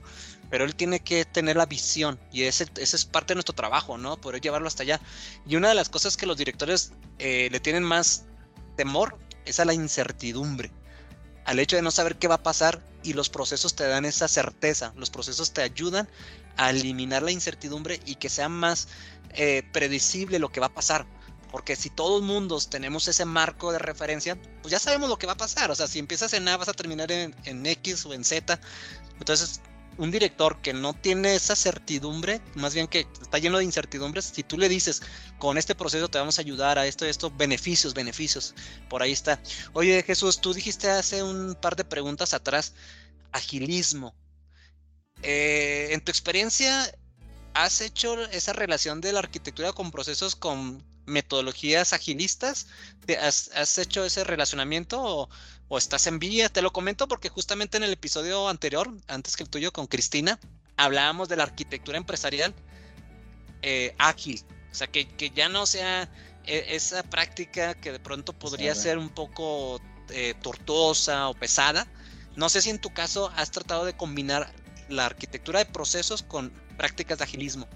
pero 0.51 0.63
él 0.63 0.75
tiene 0.75 0.99
que 0.99 1.25
tener 1.25 1.55
la 1.55 1.65
visión 1.65 2.19
y 2.31 2.43
ese, 2.43 2.67
ese 2.77 2.95
es 2.95 3.05
parte 3.05 3.29
de 3.29 3.35
nuestro 3.37 3.55
trabajo, 3.55 3.97
¿no? 3.97 4.21
Poder 4.21 4.41
llevarlo 4.41 4.67
hasta 4.67 4.83
allá. 4.83 5.01
Y 5.47 5.55
una 5.55 5.69
de 5.69 5.73
las 5.73 5.89
cosas 5.89 6.17
que 6.17 6.27
los 6.27 6.37
directores 6.37 6.91
eh, 7.17 7.49
le 7.51 7.59
tienen 7.59 7.81
más 7.81 8.25
temor 8.77 9.17
es 9.45 9.59
a 9.59 9.65
la 9.65 9.73
incertidumbre 9.73 10.71
al 11.49 11.57
hecho 11.57 11.77
de 11.77 11.81
no 11.81 11.89
saber 11.89 12.15
qué 12.17 12.27
va 12.27 12.35
a 12.35 12.43
pasar 12.43 12.79
y 13.01 13.13
los 13.13 13.27
procesos 13.27 13.75
te 13.75 13.87
dan 13.87 14.05
esa 14.05 14.27
certeza, 14.27 14.93
los 14.95 15.09
procesos 15.09 15.51
te 15.51 15.63
ayudan 15.63 16.07
a 16.57 16.69
eliminar 16.69 17.23
la 17.23 17.31
incertidumbre 17.31 17.99
y 18.05 18.15
que 18.15 18.29
sea 18.29 18.49
más 18.49 18.87
eh, 19.31 19.63
predecible 19.73 20.37
lo 20.37 20.51
que 20.51 20.59
va 20.59 20.67
a 20.67 20.73
pasar. 20.75 21.07
Porque 21.49 21.75
si 21.75 21.89
todos 21.89 22.21
mundos 22.21 22.69
tenemos 22.69 23.07
ese 23.07 23.25
marco 23.25 23.71
de 23.71 23.79
referencia, 23.79 24.39
pues 24.61 24.71
ya 24.71 24.77
sabemos 24.77 25.09
lo 25.09 25.17
que 25.17 25.25
va 25.25 25.33
a 25.33 25.37
pasar. 25.37 25.71
O 25.71 25.75
sea, 25.75 25.87
si 25.87 25.97
empiezas 25.97 26.33
en 26.33 26.47
A 26.47 26.55
vas 26.55 26.69
a 26.69 26.73
terminar 26.73 27.11
en, 27.11 27.35
en 27.45 27.65
X 27.65 28.05
o 28.05 28.13
en 28.13 28.23
Z. 28.23 28.59
Entonces 29.17 29.59
un 29.99 30.11
director 30.11 30.61
que 30.61 30.73
no 30.73 30.93
tiene 30.93 31.35
esa 31.35 31.57
certidumbre, 31.57 32.41
más 32.55 32.73
bien 32.73 32.87
que 32.87 33.05
está 33.21 33.37
lleno 33.37 33.57
de 33.57 33.65
incertidumbres, 33.65 34.31
si 34.33 34.43
tú 34.43 34.57
le 34.57 34.69
dices, 34.69 35.01
con 35.37 35.57
este 35.57 35.75
proceso 35.75 36.07
te 36.07 36.17
vamos 36.17 36.37
a 36.37 36.41
ayudar 36.41 36.79
a 36.79 36.87
esto, 36.87 37.05
esto, 37.05 37.29
beneficios, 37.29 37.93
beneficios, 37.93 38.55
por 38.89 39.03
ahí 39.03 39.11
está. 39.11 39.41
Oye 39.73 40.01
Jesús, 40.03 40.39
tú 40.39 40.53
dijiste 40.53 40.89
hace 40.89 41.21
un 41.21 41.53
par 41.53 41.75
de 41.75 41.83
preguntas 41.83 42.33
atrás, 42.33 42.73
agilismo. 43.33 44.15
Eh, 45.21 45.89
en 45.91 45.99
tu 46.01 46.11
experiencia, 46.11 46.89
¿has 47.53 47.81
hecho 47.81 48.23
esa 48.29 48.53
relación 48.53 49.01
de 49.01 49.11
la 49.11 49.19
arquitectura 49.19 49.73
con 49.73 49.91
procesos 49.91 50.33
con 50.33 50.81
metodologías 51.07 51.91
agilistas? 51.91 52.67
¿Has, 53.21 53.51
has 53.53 53.77
hecho 53.77 54.05
ese 54.05 54.23
relacionamiento 54.23 55.01
o, 55.03 55.29
o 55.69 55.77
estás 55.77 56.07
en 56.07 56.19
vía. 56.19 56.49
Te 56.49 56.61
lo 56.61 56.71
comento 56.71 57.07
porque 57.07 57.29
justamente 57.29 57.77
en 57.77 57.83
el 57.83 57.93
episodio 57.93 58.49
anterior, 58.49 58.91
antes 59.07 59.37
que 59.37 59.43
el 59.43 59.49
tuyo 59.49 59.71
con 59.71 59.87
Cristina, 59.87 60.39
hablábamos 60.75 61.29
de 61.29 61.37
la 61.37 61.43
arquitectura 61.43 61.97
empresarial 61.97 62.53
eh, 63.61 63.95
ágil. 63.97 64.41
O 64.71 64.75
sea, 64.75 64.87
que, 64.87 65.07
ya 65.33 65.47
no 65.47 65.65
sea 65.65 66.09
e, 66.45 66.75
esa 66.75 67.03
práctica 67.03 67.75
que 67.75 67.91
de 67.91 67.99
pronto 67.99 68.33
podría 68.33 68.75
ser 68.75 68.97
un 68.97 69.09
poco 69.09 69.79
eh, 70.09 70.33
tortuosa 70.41 71.29
o 71.29 71.33
pesada. 71.33 71.87
No 72.35 72.49
sé 72.49 72.61
si 72.61 72.69
en 72.69 72.79
tu 72.79 72.89
caso 72.89 73.31
has 73.35 73.51
tratado 73.51 73.85
de 73.85 73.93
combinar 73.93 74.51
la 74.89 75.05
arquitectura 75.05 75.59
de 75.59 75.65
procesos 75.65 76.23
con 76.23 76.51
prácticas 76.77 77.19
de 77.19 77.25
agilismo. 77.25 77.67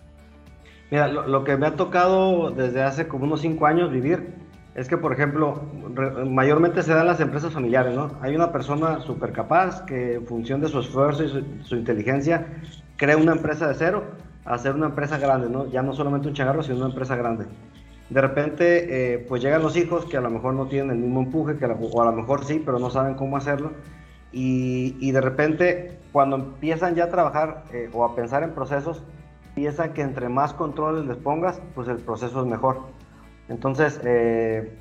Mira, 0.89 1.07
lo, 1.07 1.27
lo 1.27 1.43
que 1.43 1.57
me 1.57 1.67
ha 1.67 1.75
tocado 1.75 2.51
desde 2.51 2.81
hace 2.81 3.07
como 3.07 3.25
unos 3.25 3.41
cinco 3.41 3.65
años 3.65 3.91
vivir 3.91 4.42
es 4.75 4.87
que, 4.87 4.97
por 4.97 5.13
ejemplo, 5.13 5.61
mayormente 6.25 6.81
se 6.81 6.93
dan 6.93 7.05
las 7.05 7.19
empresas 7.19 7.53
familiares, 7.53 7.95
¿no? 7.95 8.11
Hay 8.21 8.35
una 8.35 8.51
persona 8.51 9.01
súper 9.01 9.31
capaz 9.31 9.85
que 9.85 10.15
en 10.15 10.25
función 10.25 10.61
de 10.61 10.67
su 10.67 10.79
esfuerzo 10.79 11.23
y 11.23 11.63
su, 11.63 11.75
inteligencia 11.75 12.47
crea 12.97 13.17
una 13.17 13.33
empresa 13.33 13.67
de 13.67 13.75
cero 13.75 14.03
a 14.45 14.55
hacer 14.55 14.73
una 14.73 14.87
empresa 14.87 15.19
grande, 15.19 15.47
¿no? 15.47 15.67
Ya 15.69 15.83
no 15.83 15.93
solamente 15.93 16.27
un 16.27 16.33
changarro, 16.33 16.63
sino 16.63 16.77
una 16.77 16.87
empresa 16.87 17.15
grande. 17.15 17.45
De 18.09 18.19
repente, 18.19 19.13
eh, 19.13 19.25
pues 19.29 19.43
llegan 19.43 19.61
los 19.61 19.77
hijos 19.77 20.05
que 20.05 20.17
a 20.17 20.21
lo 20.21 20.31
mejor 20.31 20.55
no 20.55 20.65
tienen 20.65 20.89
el 20.91 20.97
mismo 20.97 21.21
empuje, 21.21 21.55
que 21.55 21.65
o 21.65 22.01
a 22.01 22.05
lo 22.05 22.11
mejor 22.11 22.43
sí, 22.43 22.61
pero 22.65 22.79
no 22.79 22.89
saben 22.89 23.13
cómo 23.13 23.37
hacerlo. 23.37 23.71
Y, 24.31 24.97
y 24.99 25.11
de 25.11 25.21
repente, 25.21 25.99
cuando 26.11 26.35
empiezan 26.35 26.95
ya 26.95 27.05
a 27.05 27.09
trabajar 27.09 27.65
eh, 27.71 27.89
o 27.93 28.03
a 28.03 28.15
pensar 28.15 28.41
en 28.41 28.51
procesos, 28.51 29.03
piensan 29.53 29.93
que 29.93 30.01
entre 30.01 30.29
más 30.29 30.53
controles 30.53 31.05
les 31.05 31.17
pongas, 31.17 31.61
pues 31.75 31.87
el 31.87 31.97
proceso 31.97 32.41
es 32.41 32.47
mejor. 32.47 32.81
Entonces, 33.49 33.99
eh, 34.03 34.77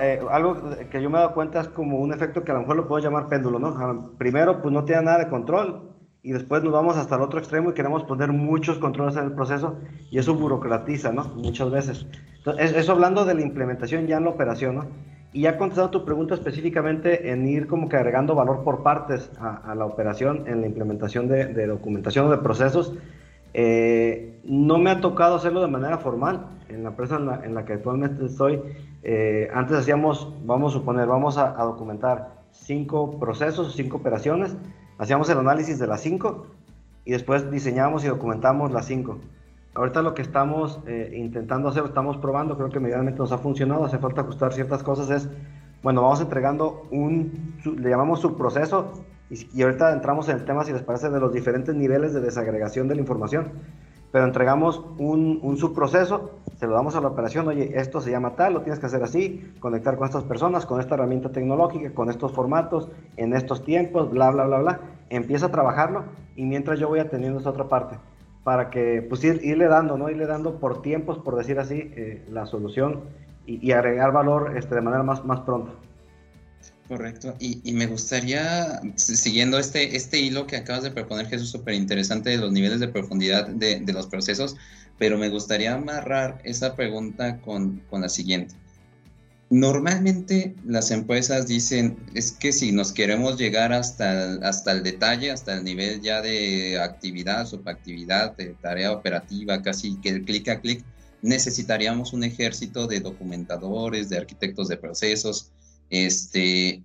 eh, 0.00 0.20
algo 0.30 0.56
que 0.90 1.02
yo 1.02 1.10
me 1.10 1.18
he 1.18 1.20
dado 1.20 1.34
cuenta 1.34 1.60
es 1.60 1.68
como 1.68 1.98
un 1.98 2.12
efecto 2.12 2.42
que 2.44 2.50
a 2.50 2.54
lo 2.54 2.60
mejor 2.60 2.76
lo 2.76 2.88
puedo 2.88 3.02
llamar 3.02 3.28
péndulo, 3.28 3.58
¿no? 3.58 4.12
Primero, 4.18 4.60
pues 4.60 4.72
no 4.72 4.84
tiene 4.84 5.02
nada 5.02 5.18
de 5.18 5.28
control 5.28 5.90
y 6.22 6.32
después 6.32 6.62
nos 6.62 6.72
vamos 6.72 6.96
hasta 6.96 7.14
el 7.14 7.22
otro 7.22 7.38
extremo 7.38 7.70
y 7.70 7.74
queremos 7.74 8.02
poner 8.04 8.32
muchos 8.32 8.78
controles 8.78 9.16
en 9.16 9.24
el 9.24 9.32
proceso 9.32 9.78
y 10.10 10.18
eso 10.18 10.34
burocratiza, 10.34 11.12
¿no? 11.12 11.24
Muchas 11.36 11.70
veces. 11.70 12.06
Entonces, 12.38 12.74
eso 12.74 12.92
hablando 12.92 13.24
de 13.24 13.34
la 13.34 13.42
implementación 13.42 14.06
ya 14.06 14.16
en 14.16 14.24
la 14.24 14.30
operación, 14.30 14.74
¿no? 14.74 14.86
Y 15.32 15.42
ya 15.42 15.58
contestado 15.58 15.90
tu 15.90 16.04
pregunta 16.04 16.34
específicamente 16.34 17.30
en 17.30 17.46
ir 17.46 17.66
como 17.66 17.88
que 17.88 17.96
agregando 17.96 18.34
valor 18.34 18.64
por 18.64 18.82
partes 18.82 19.30
a, 19.38 19.74
la 19.74 19.84
operación 19.84 20.44
en 20.46 20.62
la 20.62 20.66
implementación 20.66 21.28
de, 21.28 21.46
de 21.46 21.66
documentación 21.66 22.26
o 22.26 22.30
de 22.30 22.38
procesos, 22.38 22.94
eh, 23.60 24.40
no 24.44 24.78
me 24.78 24.88
ha 24.88 25.00
tocado 25.00 25.34
hacerlo 25.34 25.60
de 25.60 25.66
manera 25.66 25.98
formal 25.98 26.46
en 26.68 26.84
la 26.84 26.90
empresa 26.90 27.16
en 27.42 27.54
la, 27.54 27.64
que 27.64 27.72
actualmente 27.72 28.24
estoy. 28.24 28.62
Eh, 29.02 29.50
antes 29.52 29.78
hacíamos, 29.78 30.32
vamos 30.44 30.72
a 30.72 30.78
suponer, 30.78 31.08
vamos 31.08 31.38
a, 31.38 31.54
documentar 31.64 32.44
cinco 32.52 33.18
procesos, 33.18 33.74
cinco 33.74 33.96
operaciones, 33.96 34.56
hacíamos 34.96 35.28
el 35.30 35.38
análisis 35.38 35.80
de 35.80 35.88
las 35.88 36.02
cinco 36.02 36.46
y 37.04 37.10
después 37.10 37.50
diseñamos 37.50 38.04
y 38.04 38.06
documentamos 38.06 38.70
las 38.70 38.86
cinco. 38.86 39.18
Ahorita 39.74 40.02
lo 40.02 40.14
que 40.14 40.22
estamos 40.22 40.78
eh, 40.86 41.14
intentando 41.16 41.68
hacer, 41.68 41.84
estamos 41.84 42.16
probando, 42.16 42.56
creo 42.56 42.68
que 42.68 42.78
medianamente 42.78 43.18
nos 43.18 43.32
ha 43.32 43.38
funcionado, 43.38 43.86
hace 43.86 43.98
falta 43.98 44.20
ajustar 44.20 44.52
ciertas 44.52 44.84
cosas, 44.84 45.10
es, 45.10 45.28
bueno, 45.82 46.02
vamos 46.02 46.20
entregando 46.20 46.86
un, 46.92 47.56
le 47.76 47.90
llamamos 47.90 48.20
subproceso, 48.20 48.92
y, 49.30 49.62
ahorita 49.62 49.92
entramos 49.92 50.28
en 50.28 50.36
el 50.36 50.44
tema, 50.44 50.64
si 50.64 50.72
les 50.72 50.82
parece, 50.82 51.10
de 51.10 51.20
los 51.20 51.32
diferentes 51.32 51.74
niveles 51.74 52.14
de 52.14 52.20
desagregación 52.20 52.88
de 52.88 52.94
la 52.94 53.00
información. 53.00 53.52
Pero 54.10 54.24
entregamos 54.24 54.82
un, 54.96 55.38
un 55.42 55.58
subproceso, 55.58 56.38
se 56.56 56.66
lo 56.66 56.72
damos 56.72 56.96
a 56.96 57.00
la 57.02 57.08
operación, 57.08 57.46
oye, 57.46 57.78
esto 57.78 58.00
se 58.00 58.10
llama 58.10 58.36
tal, 58.36 58.54
lo 58.54 58.62
tienes 58.62 58.80
que 58.80 58.86
hacer 58.86 59.02
así, 59.02 59.52
conectar 59.60 59.98
con 59.98 60.06
estas 60.06 60.24
personas, 60.24 60.64
con 60.64 60.80
esta 60.80 60.94
herramienta 60.94 61.30
tecnológica, 61.30 61.92
con 61.92 62.08
estos 62.08 62.32
formatos, 62.32 62.88
en 63.18 63.34
estos 63.34 63.64
tiempos, 63.64 64.10
bla, 64.10 64.30
bla, 64.30 64.46
bla, 64.46 64.58
bla. 64.60 64.80
Empieza 65.10 65.46
a 65.46 65.50
trabajarlo 65.50 66.04
y 66.36 66.46
mientras 66.46 66.78
yo 66.78 66.88
voy 66.88 67.00
atendiendo 67.00 67.40
esa 67.40 67.50
otra 67.50 67.68
parte, 67.68 67.98
para 68.44 68.70
que, 68.70 69.02
pues, 69.06 69.22
irle 69.24 69.66
dando, 69.66 69.98
¿no? 69.98 70.08
Irle 70.08 70.24
dando 70.24 70.58
por 70.58 70.80
tiempos, 70.80 71.18
por 71.18 71.36
decir 71.36 71.58
así, 71.58 71.92
eh, 71.94 72.24
la 72.30 72.46
solución 72.46 73.00
y, 73.44 73.66
y, 73.66 73.72
agregar 73.72 74.10
valor 74.12 74.56
este, 74.56 74.74
de 74.74 74.80
manera 74.80 75.02
más, 75.02 75.22
más 75.26 75.40
pronta. 75.40 75.72
Correcto. 76.88 77.36
Y, 77.38 77.72
me 77.72 77.86
gustaría, 77.86 78.80
siguiendo 78.96 79.58
este, 79.58 79.94
este 79.94 80.20
hilo 80.20 80.46
que 80.46 80.56
acabas 80.56 80.82
de 80.84 80.90
proponer, 80.90 81.26
Jesús, 81.26 81.50
súper 81.50 81.74
interesante 81.74 82.30
de 82.30 82.38
los 82.38 82.50
niveles 82.50 82.80
de 82.80 82.88
profundidad 82.88 83.46
de, 83.46 83.92
los 83.92 84.06
procesos, 84.06 84.56
pero 84.98 85.18
me 85.18 85.28
gustaría 85.28 85.74
amarrar 85.74 86.40
esa 86.44 86.74
pregunta 86.74 87.42
con, 87.42 87.82
la 87.92 88.08
siguiente. 88.08 88.54
Normalmente 89.50 90.54
las 90.64 90.90
empresas 90.90 91.46
dicen, 91.46 91.98
es 92.14 92.32
que 92.32 92.52
si 92.52 92.72
nos 92.72 92.92
queremos 92.92 93.38
llegar 93.38 93.74
hasta 93.74 94.24
el, 94.24 94.42
hasta 94.42 94.72
el 94.72 94.82
detalle, 94.82 95.30
hasta 95.30 95.54
el 95.58 95.64
nivel 95.64 96.00
ya 96.00 96.22
de 96.22 96.80
actividad, 96.80 97.46
subactividad, 97.46 98.34
de 98.34 98.54
tarea 98.62 98.92
operativa, 98.92 99.60
casi 99.60 99.96
que 100.00 100.08
el 100.08 100.24
clic 100.24 100.48
a 100.48 100.60
clic, 100.60 100.82
necesitaríamos 101.20 102.14
un 102.14 102.24
ejército 102.24 102.86
de 102.86 103.00
documentadores, 103.00 104.08
de 104.08 104.16
arquitectos 104.16 104.68
de 104.68 104.78
procesos, 104.78 105.50
este, 105.90 106.82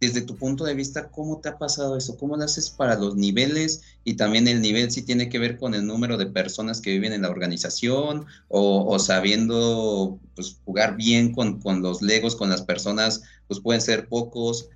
desde 0.00 0.22
tu 0.22 0.36
punto 0.36 0.64
de 0.64 0.74
vista, 0.74 1.10
¿cómo 1.10 1.38
te 1.40 1.48
ha 1.48 1.58
pasado 1.58 1.96
eso? 1.96 2.16
¿Cómo 2.16 2.36
lo 2.36 2.44
haces 2.44 2.70
para 2.70 2.94
los 2.94 3.16
niveles? 3.16 3.82
Y 4.04 4.14
también 4.14 4.46
el 4.46 4.60
nivel 4.60 4.90
si 4.90 5.02
tiene 5.02 5.28
que 5.28 5.38
ver 5.38 5.58
con 5.58 5.74
el 5.74 5.86
número 5.86 6.16
de 6.16 6.26
personas 6.26 6.80
que 6.80 6.92
viven 6.92 7.12
en 7.12 7.22
la 7.22 7.30
organización 7.30 8.26
o, 8.48 8.98
sabiendo 8.98 10.18
pues, 10.36 10.56
jugar 10.64 10.96
bien 10.96 11.32
con, 11.32 11.60
los 11.82 12.00
legos, 12.00 12.36
con 12.36 12.48
las 12.48 12.62
personas, 12.62 13.22
pues 13.48 13.60
pueden 13.60 13.80
ser 13.80 14.08
pocos. 14.08 14.68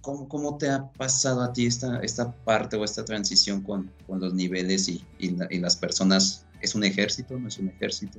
¿cómo, 0.00 0.56
te 0.56 0.70
ha 0.70 0.90
pasado 0.92 1.42
a 1.42 1.52
ti 1.52 1.66
esta, 1.66 1.98
esta 1.98 2.32
parte 2.32 2.76
o 2.76 2.84
esta 2.84 3.04
transición 3.04 3.60
con, 3.60 3.90
con 4.06 4.18
los 4.18 4.32
niveles 4.32 4.88
y, 4.88 5.04
y, 5.18 5.58
las 5.58 5.76
personas? 5.76 6.46
¿Es 6.62 6.74
un 6.74 6.84
ejército? 6.84 7.38
¿No 7.38 7.48
es 7.48 7.58
un 7.58 7.68
ejército? 7.68 8.18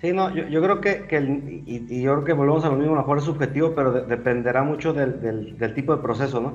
Sí, 0.00 0.12
no, 0.12 0.34
yo, 0.34 0.48
yo 0.48 0.62
creo 0.62 0.80
que, 0.80 1.06
que 1.06 1.16
el, 1.18 1.62
y, 1.66 2.02
yo 2.02 2.12
creo 2.12 2.24
que 2.24 2.32
volvemos 2.32 2.64
a 2.64 2.70
lo 2.70 2.76
mismo, 2.76 2.94
mejor 2.96 3.18
es 3.18 3.24
subjetivo, 3.24 3.74
pero 3.74 3.92
dependerá 3.92 4.62
mucho 4.62 4.94
del, 4.94 5.20
del, 5.20 5.58
del, 5.58 5.74
tipo 5.74 5.94
de 5.94 6.02
proceso, 6.02 6.40
¿no? 6.40 6.54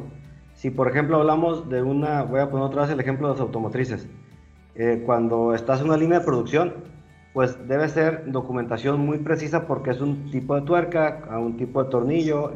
Si 0.55 0.71
por 0.71 0.87
ejemplo 0.87 1.17
hablamos 1.17 1.69
de 1.69 1.83
una, 1.83 2.23
voy 2.23 2.39
a 2.39 2.49
poner 2.49 2.65
otra 2.65 2.83
vez 2.83 2.91
el 2.91 2.99
ejemplo 2.99 3.27
de 3.27 3.33
las 3.33 3.41
automotrices, 3.41 4.07
eh, 4.73 5.03
cuando 5.05 5.53
estás 5.53 5.81
en 5.81 5.87
una 5.87 5.97
línea 5.97 6.19
de 6.19 6.25
producción, 6.25 6.73
pues 7.33 7.67
debe 7.67 7.87
ser 7.89 8.23
documentación 8.31 8.99
muy 8.99 9.19
precisa 9.19 9.67
porque 9.67 9.91
es 9.91 10.01
un 10.01 10.31
tipo 10.31 10.55
de 10.55 10.61
tuerca, 10.61 11.27
un 11.37 11.57
tipo 11.57 11.83
de 11.83 11.89
tornillo, 11.89 12.51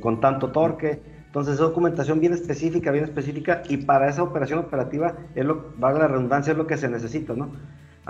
con 0.00 0.20
tanto 0.20 0.52
torque. 0.52 1.02
Entonces, 1.26 1.54
es 1.54 1.60
documentación 1.60 2.20
bien 2.20 2.32
específica, 2.32 2.92
bien 2.92 3.04
específica, 3.04 3.62
y 3.68 3.78
para 3.78 4.08
esa 4.08 4.22
operación 4.22 4.60
operativa, 4.60 5.14
es 5.34 5.44
lo, 5.44 5.72
valga 5.78 6.00
la 6.00 6.08
redundancia, 6.08 6.52
es 6.52 6.56
lo 6.56 6.66
que 6.68 6.76
se 6.76 6.88
necesita, 6.88 7.34
¿no? 7.34 7.50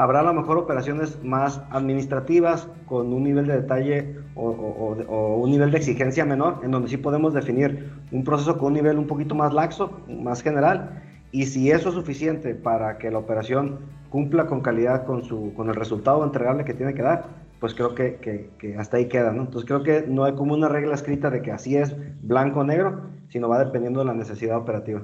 Habrá 0.00 0.20
a 0.20 0.22
lo 0.22 0.32
mejor 0.32 0.56
operaciones 0.56 1.22
más 1.22 1.60
administrativas, 1.68 2.66
con 2.86 3.12
un 3.12 3.22
nivel 3.22 3.46
de 3.46 3.60
detalle 3.60 4.16
o, 4.34 5.36
un 5.42 5.50
nivel 5.50 5.70
de 5.70 5.76
exigencia 5.76 6.24
menor, 6.24 6.60
en 6.62 6.70
donde 6.70 6.88
sí 6.88 6.96
podemos 6.96 7.34
definir 7.34 7.92
un 8.10 8.24
proceso 8.24 8.56
con 8.56 8.68
un 8.68 8.72
nivel 8.72 8.96
un 8.96 9.06
poquito 9.06 9.34
más 9.34 9.52
laxo, 9.52 10.00
más 10.08 10.42
general, 10.42 11.02
y 11.32 11.44
si 11.44 11.70
eso 11.70 11.90
es 11.90 11.94
suficiente 11.96 12.54
para 12.54 12.96
que 12.96 13.10
la 13.10 13.18
operación 13.18 13.80
cumpla 14.08 14.46
con 14.46 14.62
calidad 14.62 15.04
con, 15.04 15.22
su, 15.22 15.52
con 15.52 15.68
el 15.68 15.74
resultado 15.74 16.24
entregable 16.24 16.64
que 16.64 16.72
tiene 16.72 16.94
que 16.94 17.02
dar, 17.02 17.26
pues 17.60 17.74
creo 17.74 17.94
que, 17.94 18.48
que, 18.58 18.78
hasta 18.78 18.96
ahí 18.96 19.06
queda, 19.06 19.32
¿no? 19.32 19.42
Entonces 19.42 19.68
creo 19.68 19.82
que 19.82 20.06
no 20.08 20.24
hay 20.24 20.32
como 20.34 20.54
una 20.54 20.68
regla 20.68 20.94
escrita 20.94 21.28
de 21.28 21.42
que 21.42 21.52
así 21.52 21.76
es 21.76 21.94
blanco 22.22 22.60
o 22.60 22.64
negro, 22.64 23.02
sino 23.28 23.50
va 23.50 23.62
dependiendo 23.62 24.00
de 24.00 24.06
la 24.06 24.14
necesidad 24.14 24.56
operativa. 24.56 25.02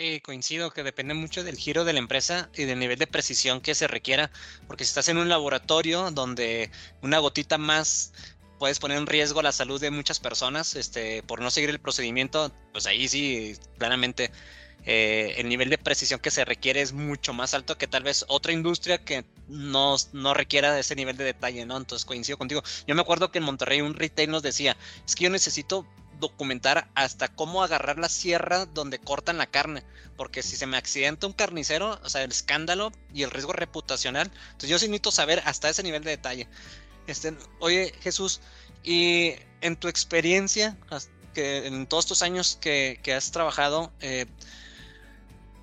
Sí, 0.00 0.18
coincido 0.20 0.70
que 0.70 0.82
depende 0.82 1.12
mucho 1.12 1.44
del 1.44 1.58
giro 1.58 1.84
de 1.84 1.92
la 1.92 1.98
empresa 1.98 2.48
y 2.56 2.64
del 2.64 2.78
nivel 2.78 2.98
de 2.98 3.06
precisión 3.06 3.60
que 3.60 3.74
se 3.74 3.86
requiera, 3.86 4.30
porque 4.66 4.84
si 4.84 4.88
estás 4.88 5.08
en 5.10 5.18
un 5.18 5.28
laboratorio 5.28 6.10
donde 6.10 6.70
una 7.02 7.18
gotita 7.18 7.58
más 7.58 8.14
puedes 8.58 8.78
poner 8.78 8.96
en 8.96 9.06
riesgo 9.06 9.42
la 9.42 9.52
salud 9.52 9.78
de 9.78 9.90
muchas 9.90 10.18
personas 10.18 10.74
este, 10.74 11.22
por 11.24 11.42
no 11.42 11.50
seguir 11.50 11.68
el 11.68 11.80
procedimiento, 11.80 12.50
pues 12.72 12.86
ahí 12.86 13.08
sí, 13.08 13.58
claramente 13.76 14.30
eh, 14.86 15.34
el 15.36 15.50
nivel 15.50 15.68
de 15.68 15.76
precisión 15.76 16.18
que 16.18 16.30
se 16.30 16.46
requiere 16.46 16.80
es 16.80 16.94
mucho 16.94 17.34
más 17.34 17.52
alto 17.52 17.76
que 17.76 17.86
tal 17.86 18.02
vez 18.02 18.24
otra 18.28 18.52
industria 18.52 19.04
que 19.04 19.26
no, 19.48 19.96
no 20.14 20.32
requiera 20.32 20.78
ese 20.78 20.96
nivel 20.96 21.18
de 21.18 21.24
detalle, 21.24 21.66
¿no? 21.66 21.76
Entonces 21.76 22.06
coincido 22.06 22.38
contigo. 22.38 22.62
Yo 22.86 22.94
me 22.94 23.02
acuerdo 23.02 23.30
que 23.30 23.36
en 23.36 23.44
Monterrey 23.44 23.82
un 23.82 23.92
retail 23.92 24.30
nos 24.30 24.42
decía, 24.42 24.78
es 25.06 25.14
que 25.14 25.24
yo 25.24 25.30
necesito 25.30 25.86
documentar 26.20 26.88
hasta 26.94 27.28
cómo 27.28 27.62
agarrar 27.62 27.98
la 27.98 28.08
sierra 28.08 28.66
donde 28.66 28.98
cortan 28.98 29.38
la 29.38 29.46
carne, 29.46 29.82
porque 30.16 30.42
si 30.42 30.56
se 30.56 30.66
me 30.66 30.76
accidenta 30.76 31.26
un 31.26 31.32
carnicero, 31.32 31.98
o 32.02 32.08
sea, 32.08 32.22
el 32.22 32.30
escándalo 32.30 32.92
y 33.12 33.22
el 33.22 33.30
riesgo 33.30 33.52
reputacional, 33.52 34.30
entonces 34.46 34.70
yo 34.70 34.78
sí 34.78 34.86
necesito 34.86 35.10
saber 35.10 35.42
hasta 35.44 35.68
ese 35.68 35.82
nivel 35.82 36.04
de 36.04 36.10
detalle. 36.10 36.48
Este, 37.06 37.34
oye, 37.58 37.92
Jesús, 38.00 38.40
y 38.84 39.34
en 39.60 39.76
tu 39.76 39.88
experiencia, 39.88 40.76
que 41.34 41.66
en 41.66 41.86
todos 41.86 42.04
estos 42.04 42.22
años 42.22 42.58
que, 42.60 43.00
que 43.02 43.14
has 43.14 43.30
trabajado, 43.32 43.92
eh, 44.00 44.26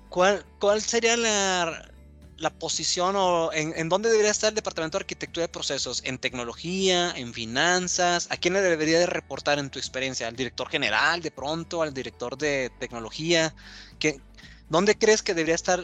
¿Cuál, 0.08 0.44
cuál 0.58 0.80
sería 0.80 1.16
la, 1.16 1.90
la 2.38 2.50
posición 2.50 3.14
o 3.16 3.50
en, 3.52 3.88
dónde 3.88 4.10
debería 4.10 4.30
estar 4.30 4.50
el 4.50 4.54
Departamento 4.54 4.96
de 4.96 5.02
Arquitectura 5.02 5.46
de 5.46 5.52
Procesos? 5.52 6.02
¿En 6.04 6.18
tecnología? 6.18 7.12
¿En 7.16 7.34
finanzas? 7.34 8.28
¿A 8.30 8.36
quién 8.36 8.54
le 8.54 8.60
debería 8.60 8.98
de 9.00 9.06
reportar 9.06 9.58
en 9.58 9.70
tu 9.70 9.78
experiencia? 9.78 10.28
¿Al 10.28 10.36
director 10.36 10.68
general 10.68 11.20
de 11.20 11.30
pronto? 11.32 11.82
¿Al 11.82 11.92
director 11.92 12.38
de 12.38 12.70
tecnología? 12.78 13.54
¿Qué, 13.98 14.20
¿Dónde 14.68 14.96
crees 14.96 15.22
que 15.22 15.34
debería 15.34 15.56
estar 15.56 15.80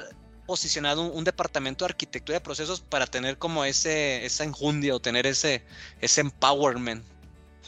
posicionado 0.47 1.11
un, 1.11 1.25
departamento 1.25 1.85
de 1.85 1.91
arquitectura 1.91 2.39
de 2.39 2.45
procesos 2.45 2.81
para 2.81 3.07
tener 3.07 3.39
como 3.39 3.65
ese, 3.65 4.25
esa 4.25 4.45
enjundia 4.45 4.95
o 4.95 5.01
tener 5.01 5.27
ese, 5.27 5.63
ese 6.01 6.21
empowerment 6.21 7.03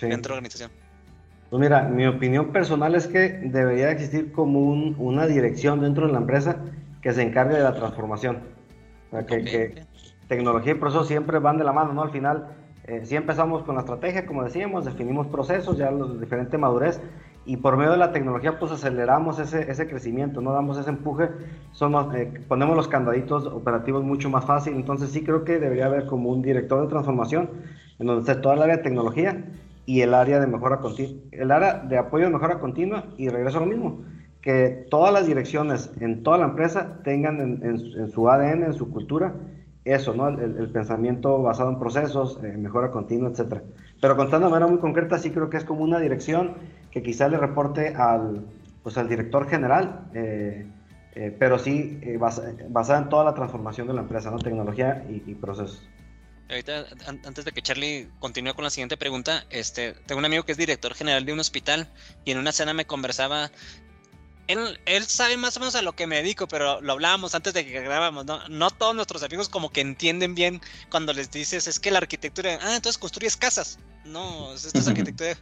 dentro 0.01 0.15
de 0.15 0.29
la 0.29 0.35
organización? 0.35 0.71
Pues 1.51 1.61
mira, 1.61 1.83
mi 1.83 2.07
opinión 2.07 2.53
personal 2.53 2.95
es 2.95 3.07
que 3.07 3.41
debería 3.45 3.91
existir 3.91 4.31
como 4.33 4.61
una 4.61 5.27
dirección 5.27 5.81
dentro 5.81 6.07
de 6.07 6.13
la 6.13 6.19
empresa 6.19 6.57
que 7.01 7.13
se 7.13 7.23
encargue 7.23 7.55
de 7.55 7.63
la 7.63 7.75
transformación. 7.75 8.56
O 9.09 9.11
sea, 9.11 9.27
que, 9.27 9.85
tecnología 10.29 10.73
y 10.73 10.77
proceso 10.77 11.05
siempre 11.05 11.39
van 11.39 11.59
de 11.59 11.65
la 11.65 11.73
mano, 11.73 11.93
¿no? 11.93 12.03
Al 12.03 12.11
final, 12.11 12.49
eh, 12.85 13.03
si 13.05 13.17
empezamos 13.17 13.63
con 13.63 13.77
la 13.77 13.83
estrategia, 13.83 14.27
como 14.27 14.43
decíamos, 14.43 14.85
definimos 14.85 15.27
procesos, 15.29 15.79
ya 15.79 15.91
los 15.91 16.15
de 16.15 16.21
diferente 16.21 16.59
madurez, 16.59 17.01
y 17.45 17.59
por 17.59 17.77
medio 17.77 17.93
de 17.93 17.99
la 17.99 18.13
tecnología, 18.13 18.59
pues 18.59 18.73
aceleramos 18.73 19.39
ese, 19.39 19.71
ese 19.71 19.87
crecimiento, 19.87 20.41
¿no? 20.41 20.53
Damos 20.53 20.79
ese 20.79 20.91
empuje, 20.91 21.29
somos, 21.71 22.13
eh, 22.15 22.41
ponemos 22.49 22.77
los 22.77 22.89
candaditos 22.89 23.47
operativos 23.47 24.03
mucho 24.03 24.29
más 24.29 24.45
fácil. 24.45 24.75
Entonces, 24.75 25.11
sí 25.11 25.23
creo 25.23 25.45
que 25.45 25.61
debería 25.61 25.87
haber 25.87 26.07
como 26.07 26.31
un 26.31 26.43
director 26.43 26.83
de 26.83 26.89
transformación 26.89 27.51
en 28.01 28.07
donde 28.07 28.23
esté 28.23 28.43
toda 28.43 28.57
el 28.57 28.63
área 28.63 28.79
de 28.79 28.83
tecnología 28.83 29.45
y 29.87 30.01
el 30.01 30.13
área 30.13 30.41
de 30.41 30.49
mejora 30.49 30.79
continua, 30.79 31.23
el 31.31 31.51
área 31.53 31.75
de 31.75 31.97
apoyo 31.97 32.25
de 32.25 32.33
mejora 32.33 32.59
continua 32.59 33.05
y 33.17 33.29
regreso 33.29 33.59
a 33.59 33.61
lo 33.61 33.67
mismo, 33.67 34.05
que 34.47 34.87
todas 34.89 35.13
las 35.13 35.27
direcciones 35.27 35.91
en 35.99 36.23
toda 36.23 36.39
la 36.39 36.45
empresa 36.45 37.01
tengan 37.03 37.41
en, 37.65 38.13
su 38.13 38.31
ADN, 38.31 38.63
en 38.63 38.75
su 38.75 38.93
cultura, 38.93 39.35
eso, 39.85 40.15
¿no? 40.15 40.29
El, 40.29 40.71
pensamiento 40.71 41.43
basado 41.43 41.71
en 41.71 41.81
procesos, 41.81 42.41
mejora 42.41 42.93
continua, 42.93 43.29
etcétera. 43.29 43.65
Pero 44.01 44.17
contando 44.17 44.47
de 44.47 44.53
manera 44.53 44.71
muy 44.71 44.79
concreta, 44.79 45.19
sí 45.19 45.33
creo 45.33 45.51
que 45.51 45.57
es 45.57 45.65
como 45.65 45.83
una 45.83 45.99
dirección 45.99 46.55
que 46.93 47.03
quizá 47.03 47.27
le 47.27 47.39
reporte 47.39 47.97
al, 47.97 48.47
pues, 48.85 48.97
al 48.97 49.09
director 49.09 49.49
general, 49.49 50.07
eh, 50.15 50.65
eh, 51.17 51.37
pero 51.37 51.59
sí 51.59 51.99
eh, 52.03 52.17
basada 52.17 52.99
en 53.03 53.09
toda 53.09 53.25
la 53.25 53.35
transformación 53.35 53.89
de 53.89 53.95
la 53.95 54.03
empresa, 54.03 54.31
¿no? 54.31 54.39
Tecnología 54.39 55.05
y 55.09 55.35
procesos. 55.35 55.89
Ahorita, 56.49 56.87
antes 57.09 57.45
de 57.45 57.51
que 57.51 57.61
Charlie 57.61 58.09
continúe 58.21 58.55
con 58.55 58.63
la 58.63 58.71
siguiente 58.71 58.97
pregunta, 58.97 59.45
este, 59.51 59.95
tengo 60.07 60.21
un 60.21 60.25
amigo 60.25 60.45
que 60.45 60.53
es 60.53 60.59
director 60.59 60.95
general 60.95 61.25
de 61.25 61.33
un 61.33 61.41
hospital 61.41 61.89
y 62.25 62.31
en 62.31 62.39
una 62.39 62.53
cena 62.53 62.73
me 62.73 62.85
conversaba. 62.85 63.51
Él, 64.49 64.81
él 64.87 65.07
sabe 65.07 65.37
más 65.37 65.57
o 65.57 65.61
menos 65.61 65.75
a 65.75 65.83
lo 65.83 65.95
que 65.95 66.07
me 66.07 66.17
dedico, 66.17 66.47
pero 66.47 66.81
lo 66.81 66.93
hablábamos 66.93 67.35
antes 67.35 67.53
de 67.53 67.65
que 67.65 67.73
grabáramos, 67.73 68.25
¿no? 68.27 68.49
No 68.49 68.71
todos 68.71 68.95
nuestros 68.95 69.23
amigos 69.23 69.49
como 69.49 69.71
que 69.71 69.81
entienden 69.81 70.35
bien 70.35 70.61
cuando 70.91 71.13
les 71.13 71.31
dices, 71.31 71.67
es 71.67 71.81
que 71.81 71.91
la 71.91 71.99
arquitectura, 71.99 72.59
ah, 72.63 72.77
entonces 72.77 72.99
construyes 72.99 73.37
casas. 73.37 73.79
No, 74.07 74.55
esto 74.55 74.79
es 74.79 74.87
arquitectura. 74.87 75.37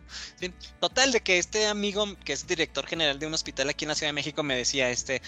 Total, 0.81 1.13
de 1.13 1.21
que 1.21 1.39
este 1.39 1.67
amigo, 1.67 2.07
que 2.25 2.33
es 2.33 2.47
director 2.47 2.87
general 2.87 3.19
de 3.19 3.27
un 3.27 3.35
hospital 3.35 3.69
aquí 3.69 3.85
en 3.85 3.91
la 3.91 3.95
Ciudad 3.95 4.09
de 4.09 4.15
México, 4.15 4.43
me 4.43 4.57
decía, 4.57 4.91
este, 4.91 5.21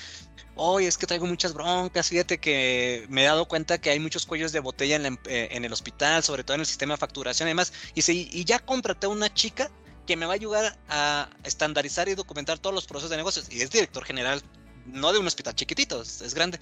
hoy 0.55 0.87
es 0.87 0.97
que 0.97 1.07
traigo 1.07 1.27
muchas 1.27 1.53
broncas, 1.53 2.09
fíjate 2.09 2.39
que 2.39 3.05
me 3.11 3.23
he 3.23 3.27
dado 3.27 3.47
cuenta 3.47 3.79
que 3.79 3.91
hay 3.91 4.01
muchos 4.01 4.25
cuellos 4.25 4.53
de 4.53 4.61
botella 4.61 4.97
en, 4.97 5.19
eh, 5.27 5.49
el 5.53 5.73
hospital, 5.73 6.23
sobre 6.23 6.45
todo 6.45 6.55
en 6.55 6.61
el 6.61 6.67
sistema 6.67 6.95
de 6.95 6.99
facturación 6.99 7.49
y 7.49 7.51
demás, 7.51 7.73
y, 7.95 8.11
y 8.11 8.45
ya 8.45 8.59
contraté 8.59 9.07
a 9.07 9.11
una 9.11 9.33
chica 9.33 9.71
que 10.07 10.16
me 10.16 10.27
va 10.27 10.33
a 10.33 10.35
ayudar 10.37 10.79
a 10.88 11.29
estandarizar 11.45 12.09
y 12.09 12.14
documentar 12.14 12.59
todos 12.59 12.75
los 12.75 12.87
procesos 12.87 13.11
de 13.11 13.16
negocios, 13.16 13.49
y 13.51 13.61
es 13.61 13.71
director 13.71 14.05
general, 14.05 14.42
no 14.87 15.12
de 15.12 15.19
un 15.19 15.27
hospital 15.27 15.55
chiquitito, 15.55 16.03
es, 16.03 16.35
grande, 16.35 16.61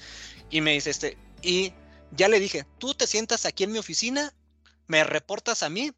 y 0.51 0.61
me 0.61 0.73
dice, 0.73 0.91
este, 0.91 1.19
y 1.43 1.73
ya 2.13 2.29
le 2.29 2.41
dije, 2.41 2.67
tú 2.79 2.95
te 2.95 3.07
sientas 3.07 3.45
aquí 3.47 3.65
en 3.65 3.73
mi 3.73 3.79
oficina, 3.79 4.33
me 4.87 5.05
reportas 5.05 5.63
a 5.63 5.69
mí, 5.69 5.93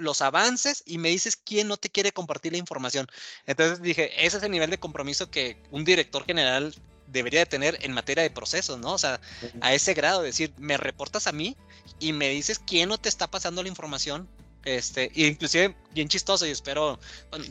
los 0.00 0.20
avances 0.20 0.82
y 0.84 0.98
me 0.98 1.10
dices 1.10 1.36
quién 1.36 1.68
no 1.68 1.76
te 1.76 1.90
quiere 1.90 2.10
compartir 2.10 2.52
la 2.52 2.58
información. 2.58 3.06
Entonces 3.46 3.80
dije, 3.80 4.26
ese 4.26 4.38
es 4.38 4.42
el 4.42 4.50
nivel 4.50 4.68
de 4.68 4.80
compromiso 4.80 5.30
que 5.30 5.62
un 5.70 5.84
director 5.84 6.24
general 6.24 6.74
debería 7.06 7.40
de 7.40 7.46
tener 7.46 7.78
en 7.82 7.92
materia 7.92 8.24
de 8.24 8.30
procesos, 8.30 8.78
¿no? 8.80 8.94
O 8.94 8.98
sea, 8.98 9.20
a 9.60 9.74
ese 9.74 9.94
grado, 9.94 10.22
decir, 10.22 10.52
me 10.58 10.76
reportas 10.76 11.26
a 11.26 11.32
mí 11.32 11.56
y 12.00 12.12
me 12.12 12.30
dices 12.30 12.58
quién 12.58 12.88
no 12.88 12.98
te 12.98 13.08
está 13.08 13.30
pasando 13.30 13.62
la 13.62 13.68
información. 13.68 14.28
Este, 14.66 15.12
y 15.14 15.26
inclusive 15.26 15.76
bien 15.92 16.08
chistoso, 16.08 16.44
y 16.44 16.50
espero, 16.50 16.98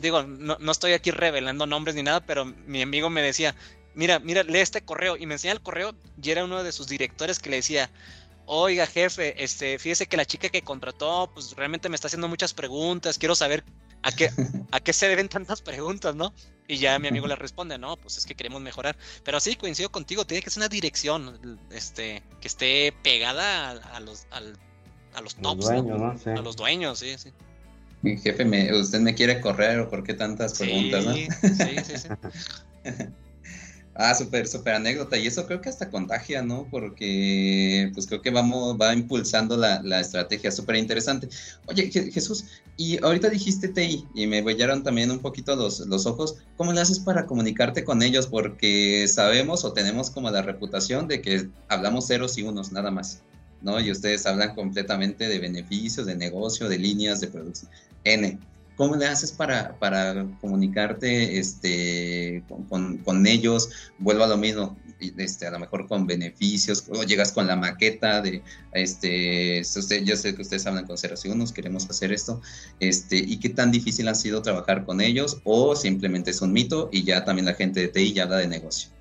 digo, 0.00 0.22
no, 0.22 0.58
no 0.60 0.70
estoy 0.70 0.92
aquí 0.92 1.10
revelando 1.10 1.66
nombres 1.66 1.96
ni 1.96 2.02
nada, 2.02 2.20
pero 2.20 2.44
mi 2.44 2.82
amigo 2.82 3.08
me 3.08 3.22
decía, 3.22 3.56
mira, 3.94 4.18
mira, 4.18 4.42
lee 4.42 4.58
este 4.58 4.82
correo, 4.82 5.16
y 5.16 5.24
me 5.24 5.34
enseña 5.34 5.54
el 5.54 5.62
correo, 5.62 5.94
y 6.22 6.30
era 6.30 6.44
uno 6.44 6.62
de 6.62 6.72
sus 6.72 6.88
directores 6.88 7.38
que 7.38 7.48
le 7.48 7.56
decía, 7.56 7.90
oiga 8.44 8.86
jefe, 8.86 9.42
este, 9.42 9.78
fíjese 9.78 10.06
que 10.06 10.18
la 10.18 10.26
chica 10.26 10.50
que 10.50 10.60
contrató, 10.60 11.30
pues 11.32 11.56
realmente 11.56 11.88
me 11.88 11.94
está 11.94 12.08
haciendo 12.08 12.28
muchas 12.28 12.52
preguntas, 12.52 13.16
quiero 13.16 13.34
saber 13.34 13.64
a 14.02 14.12
qué, 14.12 14.28
a 14.70 14.80
qué 14.80 14.92
se 14.92 15.08
deben 15.08 15.30
tantas 15.30 15.62
preguntas, 15.62 16.14
¿no? 16.14 16.34
Y 16.68 16.76
ya 16.76 16.98
mi 16.98 17.08
amigo 17.08 17.26
le 17.26 17.36
responde, 17.36 17.78
no, 17.78 17.96
pues 17.96 18.18
es 18.18 18.26
que 18.26 18.34
queremos 18.34 18.60
mejorar. 18.60 18.94
Pero 19.24 19.40
sí, 19.40 19.56
coincido 19.56 19.90
contigo, 19.90 20.26
tiene 20.26 20.42
que 20.42 20.50
ser 20.50 20.60
una 20.60 20.68
dirección, 20.68 21.58
este, 21.70 22.22
que 22.42 22.48
esté 22.48 22.92
pegada 23.02 23.70
a, 23.70 24.00
los, 24.00 24.26
a 25.16 25.20
los 25.22 25.34
tops, 25.34 25.66
a 25.68 26.42
los 26.42 26.56
dueños, 26.56 26.98
sí, 26.98 27.14
sí. 27.16 27.30
Mi 28.02 28.18
jefe, 28.18 28.44
me, 28.44 28.72
¿usted 28.78 29.00
me 29.00 29.14
quiere 29.14 29.40
correr 29.40 29.80
o 29.80 29.88
por 29.88 30.04
qué 30.04 30.14
tantas 30.14 30.58
preguntas, 30.58 31.04
sí, 31.04 31.26
Sí, 31.42 31.76
sí, 31.84 31.98
sí. 31.98 32.08
Ah, 33.98 34.14
súper, 34.14 34.46
súper 34.46 34.74
anécdota. 34.74 35.16
Y 35.16 35.26
eso 35.26 35.46
creo 35.46 35.62
que 35.62 35.70
hasta 35.70 35.88
contagia, 35.88 36.42
¿no? 36.42 36.68
Porque 36.70 37.90
pues 37.94 38.06
creo 38.06 38.20
que 38.20 38.28
vamos, 38.28 38.76
va 38.78 38.92
impulsando 38.92 39.56
la, 39.56 39.80
la 39.82 40.00
estrategia. 40.00 40.52
Súper 40.52 40.76
interesante. 40.76 41.30
Oye, 41.64 41.90
Jesús, 41.90 42.44
y 42.76 43.02
ahorita 43.02 43.30
dijiste 43.30 43.68
TI 43.68 44.06
y 44.14 44.26
me 44.26 44.42
huellaron 44.42 44.82
también 44.82 45.10
un 45.10 45.20
poquito 45.20 45.56
los, 45.56 45.80
los 45.80 46.04
ojos. 46.04 46.36
¿Cómo 46.58 46.74
le 46.74 46.82
haces 46.82 47.00
para 47.00 47.24
comunicarte 47.24 47.84
con 47.84 48.02
ellos? 48.02 48.26
Porque 48.26 49.08
sabemos 49.08 49.64
o 49.64 49.72
tenemos 49.72 50.10
como 50.10 50.30
la 50.30 50.42
reputación 50.42 51.08
de 51.08 51.22
que 51.22 51.48
hablamos 51.68 52.06
ceros 52.06 52.36
y 52.36 52.42
unos, 52.42 52.72
nada 52.72 52.90
más. 52.90 53.22
¿No? 53.66 53.80
Y 53.80 53.90
ustedes 53.90 54.24
hablan 54.26 54.54
completamente 54.54 55.28
de 55.28 55.40
beneficios, 55.40 56.06
de 56.06 56.14
negocio, 56.14 56.68
de 56.68 56.78
líneas, 56.78 57.20
de 57.20 57.26
producción. 57.26 57.70
N. 58.04 58.38
¿Cómo 58.76 58.94
le 58.94 59.06
haces 59.06 59.32
para, 59.32 59.76
para 59.78 60.26
comunicarte 60.40 61.38
este, 61.38 62.44
con, 62.68 63.26
ellos? 63.26 63.70
Vuelvo 63.98 64.24
a 64.24 64.26
lo 64.28 64.36
mismo, 64.36 64.76
este, 65.16 65.46
a 65.46 65.50
lo 65.50 65.58
mejor 65.58 65.88
con 65.88 66.06
beneficios, 66.06 66.84
o 66.90 67.02
llegas 67.02 67.32
con 67.32 67.46
la 67.46 67.56
maqueta 67.56 68.20
de, 68.20 68.42
este, 68.72 69.62
yo 70.04 70.14
sé 70.14 70.34
que 70.34 70.42
ustedes 70.42 70.66
hablan 70.66 70.86
con 70.86 70.98
ceros 70.98 71.24
y 71.24 71.30
unos, 71.30 71.52
queremos 71.52 71.88
hacer 71.88 72.12
esto, 72.12 72.42
este, 72.78 73.16
y 73.16 73.38
qué 73.38 73.48
tan 73.48 73.72
difícil 73.72 74.08
ha 74.08 74.14
sido 74.14 74.42
trabajar 74.42 74.84
con 74.84 75.00
ellos, 75.00 75.38
o 75.44 75.74
simplemente 75.74 76.30
es 76.30 76.42
un 76.42 76.52
mito 76.52 76.90
y 76.92 77.02
ya 77.02 77.24
también 77.24 77.46
la 77.46 77.54
gente 77.54 77.80
de 77.80 77.88
TI 77.88 78.12
ya 78.12 78.24
habla 78.24 78.36
de 78.36 78.48
negocio 78.48 78.95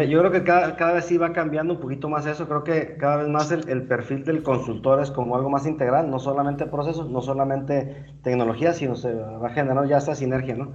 yo 0.00 0.20
creo 0.20 0.30
que 0.30 0.42
cada, 0.42 0.76
cada, 0.76 0.94
vez 0.94 1.04
sí 1.04 1.18
va 1.18 1.32
cambiando 1.32 1.74
un 1.74 1.80
poquito 1.80 2.08
más 2.08 2.24
eso. 2.26 2.48
Creo 2.48 2.64
que 2.64 2.96
cada 2.96 3.16
vez 3.18 3.28
más 3.28 3.52
el, 3.52 3.68
el, 3.68 3.82
perfil 3.82 4.24
del 4.24 4.42
consultor 4.42 5.02
es 5.02 5.10
como 5.10 5.36
algo 5.36 5.50
más 5.50 5.66
integral, 5.66 6.08
no 6.10 6.18
solamente 6.18 6.66
procesos, 6.66 7.10
no 7.10 7.20
solamente 7.20 8.06
tecnología, 8.22 8.72
sino 8.72 8.96
se 8.96 9.12
va 9.12 9.50
generando 9.50 9.84
ya 9.84 9.98
esta 9.98 10.14
sinergia, 10.14 10.56
¿no? 10.56 10.72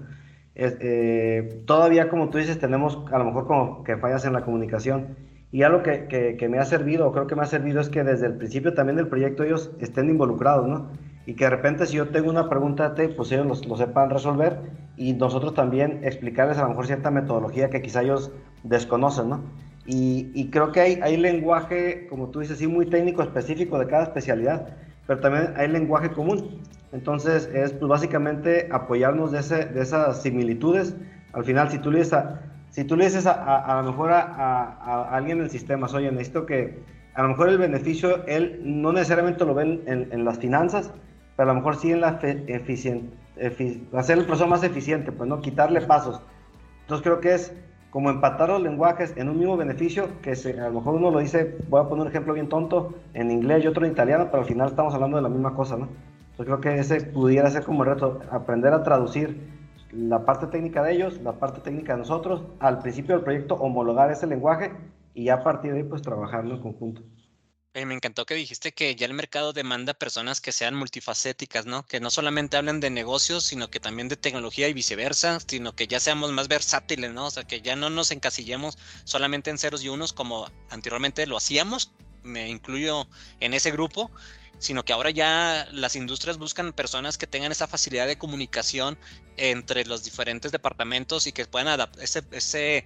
Eh, 0.55 1.63
todavía, 1.65 2.09
como 2.09 2.29
tú 2.29 2.37
dices, 2.37 2.59
tenemos 2.59 3.03
a 3.11 3.17
lo 3.17 3.25
mejor 3.25 3.47
como 3.47 3.83
que 3.83 3.97
fallas 3.97 4.25
en 4.25 4.33
la 4.33 4.43
comunicación. 4.43 5.15
Y 5.51 5.63
algo 5.63 5.81
que, 5.81 6.07
que, 6.07 6.35
que 6.35 6.49
me 6.49 6.59
ha 6.59 6.65
servido, 6.65 7.07
o 7.07 7.11
creo 7.11 7.27
que 7.27 7.35
me 7.35 7.43
ha 7.43 7.45
servido, 7.45 7.79
es 7.79 7.89
que 7.89 8.03
desde 8.03 8.27
el 8.27 8.37
principio 8.37 8.73
también 8.73 8.97
del 8.97 9.07
proyecto 9.07 9.43
ellos 9.43 9.71
estén 9.79 10.09
involucrados, 10.09 10.67
¿no? 10.67 10.89
Y 11.27 11.33
que 11.33 11.43
de 11.43 11.49
repente 11.49 11.85
si 11.85 11.97
yo 11.97 12.07
tengo 12.07 12.29
una 12.29 12.49
pregunta, 12.49 12.95
pues 12.95 13.31
ellos 13.33 13.67
lo, 13.67 13.75
sepan 13.75 14.09
resolver 14.09 14.61
y 14.95 15.11
nosotros 15.13 15.53
también 15.53 15.99
explicarles 16.03 16.57
a 16.57 16.63
lo 16.63 16.69
mejor 16.69 16.87
cierta 16.87 17.11
metodología 17.11 17.69
que 17.69 17.81
quizá 17.81 18.01
ellos 18.01 18.31
desconocen, 18.63 19.29
¿no? 19.29 19.41
Y, 19.85 20.49
creo 20.49 20.71
que 20.71 20.81
hay, 20.81 20.99
hay 21.01 21.17
lenguaje, 21.17 22.07
como 22.09 22.29
tú 22.29 22.39
dices, 22.39 22.57
sí, 22.57 22.67
muy 22.67 22.85
técnico 22.87 23.21
específico 23.21 23.77
de 23.77 23.87
cada 23.87 24.03
especialidad, 24.03 24.69
pero 25.05 25.19
también 25.19 25.53
hay 25.57 25.67
lenguaje 25.67 26.11
común. 26.11 26.61
Entonces 26.93 27.49
es 27.53 27.73
pues 27.73 27.89
básicamente 27.89 28.69
apoyarnos 28.71 29.31
de, 29.31 29.39
ese, 29.39 29.65
de 29.65 29.81
esas 29.81 30.21
similitudes. 30.21 30.95
Al 31.33 31.43
final, 31.43 31.69
si 31.69 31.79
tú 31.79 31.91
le 31.91 31.99
dices 31.99 32.13
a, 32.13 32.41
si 32.69 32.85
tú 32.85 32.95
le 32.95 33.05
dices 33.05 33.25
a, 33.27 33.33
a, 33.33 33.81
lo 33.81 33.91
mejor 33.91 34.11
a, 34.11 35.09
alguien 35.11 35.39
en 35.39 35.45
el 35.45 35.49
sistema, 35.49 35.87
oye, 35.93 36.09
necesito 36.09 36.45
que 36.45 36.79
a 37.15 37.21
lo 37.21 37.29
mejor 37.29 37.49
el 37.49 37.57
beneficio, 37.57 38.25
él 38.27 38.61
no 38.63 38.93
necesariamente 38.93 39.43
lo 39.45 39.53
ve 39.53 39.81
en, 39.85 40.09
en 40.11 40.25
las 40.25 40.37
finanzas, 40.39 40.91
pero 41.37 41.51
a 41.51 41.53
lo 41.53 41.59
mejor 41.59 41.77
sí 41.77 41.91
en 41.91 42.01
la 42.01 42.19
eficiente, 42.21 43.15
hacer 43.93 44.17
el 44.17 44.25
proceso 44.25 44.47
más 44.47 44.63
eficiente, 44.63 45.11
pues 45.11 45.29
no 45.29 45.39
quitarle 45.39 45.81
pasos. 45.81 46.19
Entonces 46.81 47.03
creo 47.03 47.21
que 47.21 47.35
es 47.35 47.53
como 47.91 48.09
empatar 48.09 48.49
los 48.49 48.61
lenguajes 48.61 49.13
en 49.15 49.29
un 49.29 49.37
mismo 49.37 49.55
beneficio, 49.55 50.09
que 50.21 50.31
a 50.31 50.67
lo 50.67 50.73
mejor 50.73 50.95
uno 50.95 51.11
lo 51.11 51.19
dice, 51.19 51.57
voy 51.69 51.79
a 51.79 51.87
poner 51.87 52.01
un 52.01 52.07
ejemplo 52.09 52.33
bien 52.33 52.49
tonto, 52.49 52.95
en 53.13 53.31
inglés 53.31 53.63
y 53.63 53.67
otro 53.67 53.85
en 53.85 53.91
italiano, 53.91 54.27
pero 54.29 54.41
al 54.41 54.47
final 54.47 54.67
estamos 54.67 54.93
hablando 54.93 55.17
de 55.17 55.23
la 55.23 55.29
misma 55.29 55.53
cosa, 55.53 55.77
¿no? 55.77 55.87
Entonces 56.31 56.45
creo 56.45 56.59
que 56.59 56.79
ese 56.79 57.01
pudiera 57.01 57.49
ser 57.49 57.63
como 57.63 57.83
el 57.83 57.89
reto, 57.91 58.19
aprender 58.31 58.73
a 58.73 58.83
traducir 58.83 59.39
la 59.91 60.25
parte 60.25 60.47
técnica 60.47 60.83
de 60.83 60.93
ellos, 60.93 61.21
la 61.21 61.33
parte 61.33 61.61
técnica 61.61 61.93
de 61.93 61.99
nosotros, 61.99 62.43
al 62.59 62.79
principio 62.79 63.15
del 63.15 63.23
proyecto 63.23 63.55
homologar 63.55 64.11
ese 64.11 64.27
lenguaje 64.27 64.71
y 65.13 65.25
ya 65.25 65.35
a 65.35 65.43
partir 65.43 65.71
de 65.71 65.79
ahí 65.79 65.83
pues 65.83 66.01
trabajarlo 66.01 66.55
en 66.55 66.61
conjunto. 66.61 67.01
Eh, 67.77 67.85
me 67.85 67.93
encantó 67.93 68.25
que 68.25 68.33
dijiste 68.33 68.71
que 68.71 68.95
ya 68.95 69.05
el 69.05 69.13
mercado 69.13 69.53
demanda 69.53 69.93
personas 69.93 70.41
que 70.41 70.51
sean 70.51 70.73
multifacéticas, 70.73 71.67
¿no? 71.67 71.85
Que 71.85 71.99
no 71.99 72.09
solamente 72.09 72.57
hablen 72.57 72.79
de 72.79 72.89
negocios, 72.89 73.43
sino 73.43 73.69
que 73.69 73.79
también 73.79 74.09
de 74.09 74.17
tecnología 74.17 74.67
y 74.67 74.73
viceversa, 74.73 75.37
sino 75.47 75.75
que 75.75 75.85
ya 75.85 75.99
seamos 75.99 76.31
más 76.31 76.47
versátiles, 76.47 77.13
¿no? 77.13 77.27
O 77.27 77.29
sea, 77.29 77.43
que 77.43 77.61
ya 77.61 77.75
no 77.75 77.91
nos 77.91 78.09
encasillemos 78.09 78.79
solamente 79.03 79.51
en 79.51 79.59
ceros 79.59 79.83
y 79.83 79.89
unos 79.89 80.11
como 80.11 80.49
anteriormente 80.71 81.27
lo 81.27 81.37
hacíamos, 81.37 81.91
me 82.23 82.49
incluyo 82.49 83.07
en 83.41 83.53
ese 83.53 83.69
grupo, 83.69 84.09
sino 84.57 84.83
que 84.83 84.93
ahora 84.93 85.11
ya 85.11 85.67
las 85.71 85.95
industrias 85.95 86.39
buscan 86.39 86.73
personas 86.73 87.19
que 87.19 87.27
tengan 87.27 87.51
esa 87.51 87.67
facilidad 87.67 88.07
de 88.07 88.17
comunicación 88.17 88.97
entre 89.37 89.85
los 89.85 90.03
diferentes 90.03 90.51
departamentos 90.51 91.27
y 91.27 91.31
que 91.31 91.45
puedan 91.45 91.67
adaptar 91.67 92.03
ese, 92.03 92.85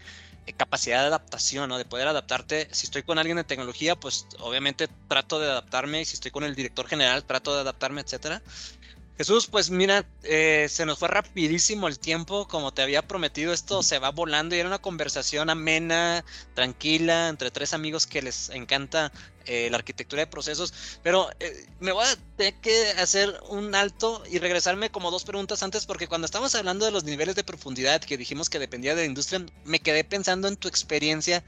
capacidad 0.58 1.02
de 1.02 1.08
adaptación, 1.08 1.70
¿no? 1.70 1.78
De 1.78 1.86
poder 1.86 2.08
adaptarte. 2.08 2.68
Si 2.72 2.86
estoy 2.86 3.04
con 3.04 3.18
alguien 3.20 3.38
de 3.38 3.44
tecnología, 3.44 3.96
pues 3.96 4.28
obviamente 4.40 4.88
trato 5.08 5.40
de 5.40 5.48
adaptarme. 5.50 6.06
Si 6.06 6.16
estoy 6.16 6.32
con 6.32 6.44
el 6.44 6.56
director 6.56 6.88
general, 6.88 7.26
trato 7.26 7.54
de 7.56 7.62
adaptarme, 7.62 8.02
etcétera. 8.02 8.44
Jesús, 9.22 9.46
pues 9.46 9.70
mira, 9.70 10.04
eh, 10.24 10.66
se 10.68 10.84
nos 10.84 10.98
fue 10.98 11.08
rapidísimo 11.08 11.88
el 11.88 12.00
tiempo, 12.00 12.48
como 12.48 12.74
te 12.74 12.82
había 12.82 13.08
prometido, 13.08 13.54
esto 13.54 13.84
se 13.84 14.00
va 14.00 14.10
volando 14.10 14.56
y 14.56 14.60
era 14.60 14.68
una 14.68 14.82
conversación 14.82 15.52
amena, 15.52 16.26
tranquila, 16.56 17.30
entre 17.30 17.52
tres 17.52 17.76
amigos 17.76 18.08
que 18.08 18.24
les 18.24 18.50
encanta 18.50 19.12
eh, 19.46 19.68
la 19.70 19.78
arquitectura 19.78 20.24
de 20.24 20.26
procesos, 20.26 20.74
pero 21.04 21.30
eh, 21.40 21.68
me 21.80 21.92
voy 21.92 22.04
a 22.04 22.16
tener 22.36 22.56
que 22.62 22.94
hacer 22.94 23.40
un 23.48 23.76
alto 23.76 24.24
y 24.28 24.40
regresarme 24.40 24.90
como 24.90 25.12
dos 25.12 25.24
preguntas 25.24 25.62
antes, 25.62 25.86
porque 25.86 26.08
cuando 26.08 26.26
estamos 26.26 26.56
hablando 26.56 26.86
de 26.86 26.92
los 26.92 27.04
niveles 27.04 27.36
de 27.36 27.44
profundidad 27.44 28.02
que 28.02 28.18
dijimos 28.18 28.50
que 28.50 28.58
dependía 28.58 28.96
de 28.96 29.04
la 29.04 29.08
industria, 29.08 29.46
me 29.66 29.82
quedé 29.82 30.04
pensando 30.04 30.48
en 30.48 30.56
tu 30.56 30.68
experiencia 30.68 31.44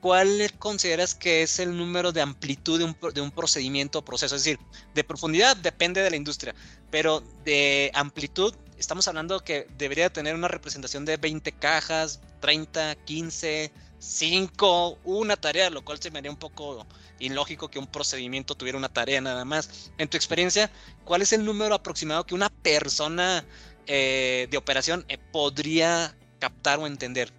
¿cuál 0.00 0.52
consideras 0.58 1.14
que 1.14 1.42
es 1.42 1.58
el 1.58 1.76
número 1.76 2.12
de 2.12 2.20
amplitud 2.20 2.78
de 2.78 2.84
un, 2.84 2.96
de 3.14 3.20
un, 3.20 3.30
procedimiento 3.30 3.98
o 3.98 4.04
proceso? 4.04 4.36
Es 4.36 4.44
decir, 4.44 4.58
de 4.94 5.04
profundidad 5.04 5.56
depende 5.56 6.02
de 6.02 6.10
la 6.10 6.16
industria, 6.16 6.54
pero 6.90 7.22
de 7.44 7.90
amplitud 7.94 8.54
estamos 8.78 9.08
hablando 9.08 9.40
que 9.40 9.66
debería 9.76 10.10
tener 10.10 10.34
una 10.34 10.48
representación 10.48 11.04
de 11.04 11.16
20 11.16 11.52
cajas, 11.52 12.20
30, 12.40 12.94
15, 13.04 13.72
5, 13.98 14.98
una 15.04 15.36
tarea, 15.36 15.70
lo 15.70 15.84
cual 15.84 16.00
se 16.00 16.10
me 16.10 16.20
haría 16.20 16.30
un 16.30 16.36
poco 16.36 16.86
ilógico 17.18 17.68
que 17.68 17.78
un 17.78 17.88
procedimiento 17.88 18.54
tuviera 18.54 18.78
una 18.78 18.88
tarea 18.88 19.20
nada 19.20 19.44
más. 19.44 19.90
En 19.98 20.08
tu 20.08 20.16
experiencia, 20.16 20.70
¿cuál 21.04 21.22
es 21.22 21.32
el 21.32 21.44
número 21.44 21.74
aproximado 21.74 22.24
que 22.24 22.34
una 22.34 22.48
persona 22.48 23.44
eh, 23.86 24.46
de 24.50 24.56
operación 24.56 25.04
eh, 25.08 25.18
podría 25.18 26.16
captar 26.38 26.78
o 26.78 26.86
entender? 26.86 27.32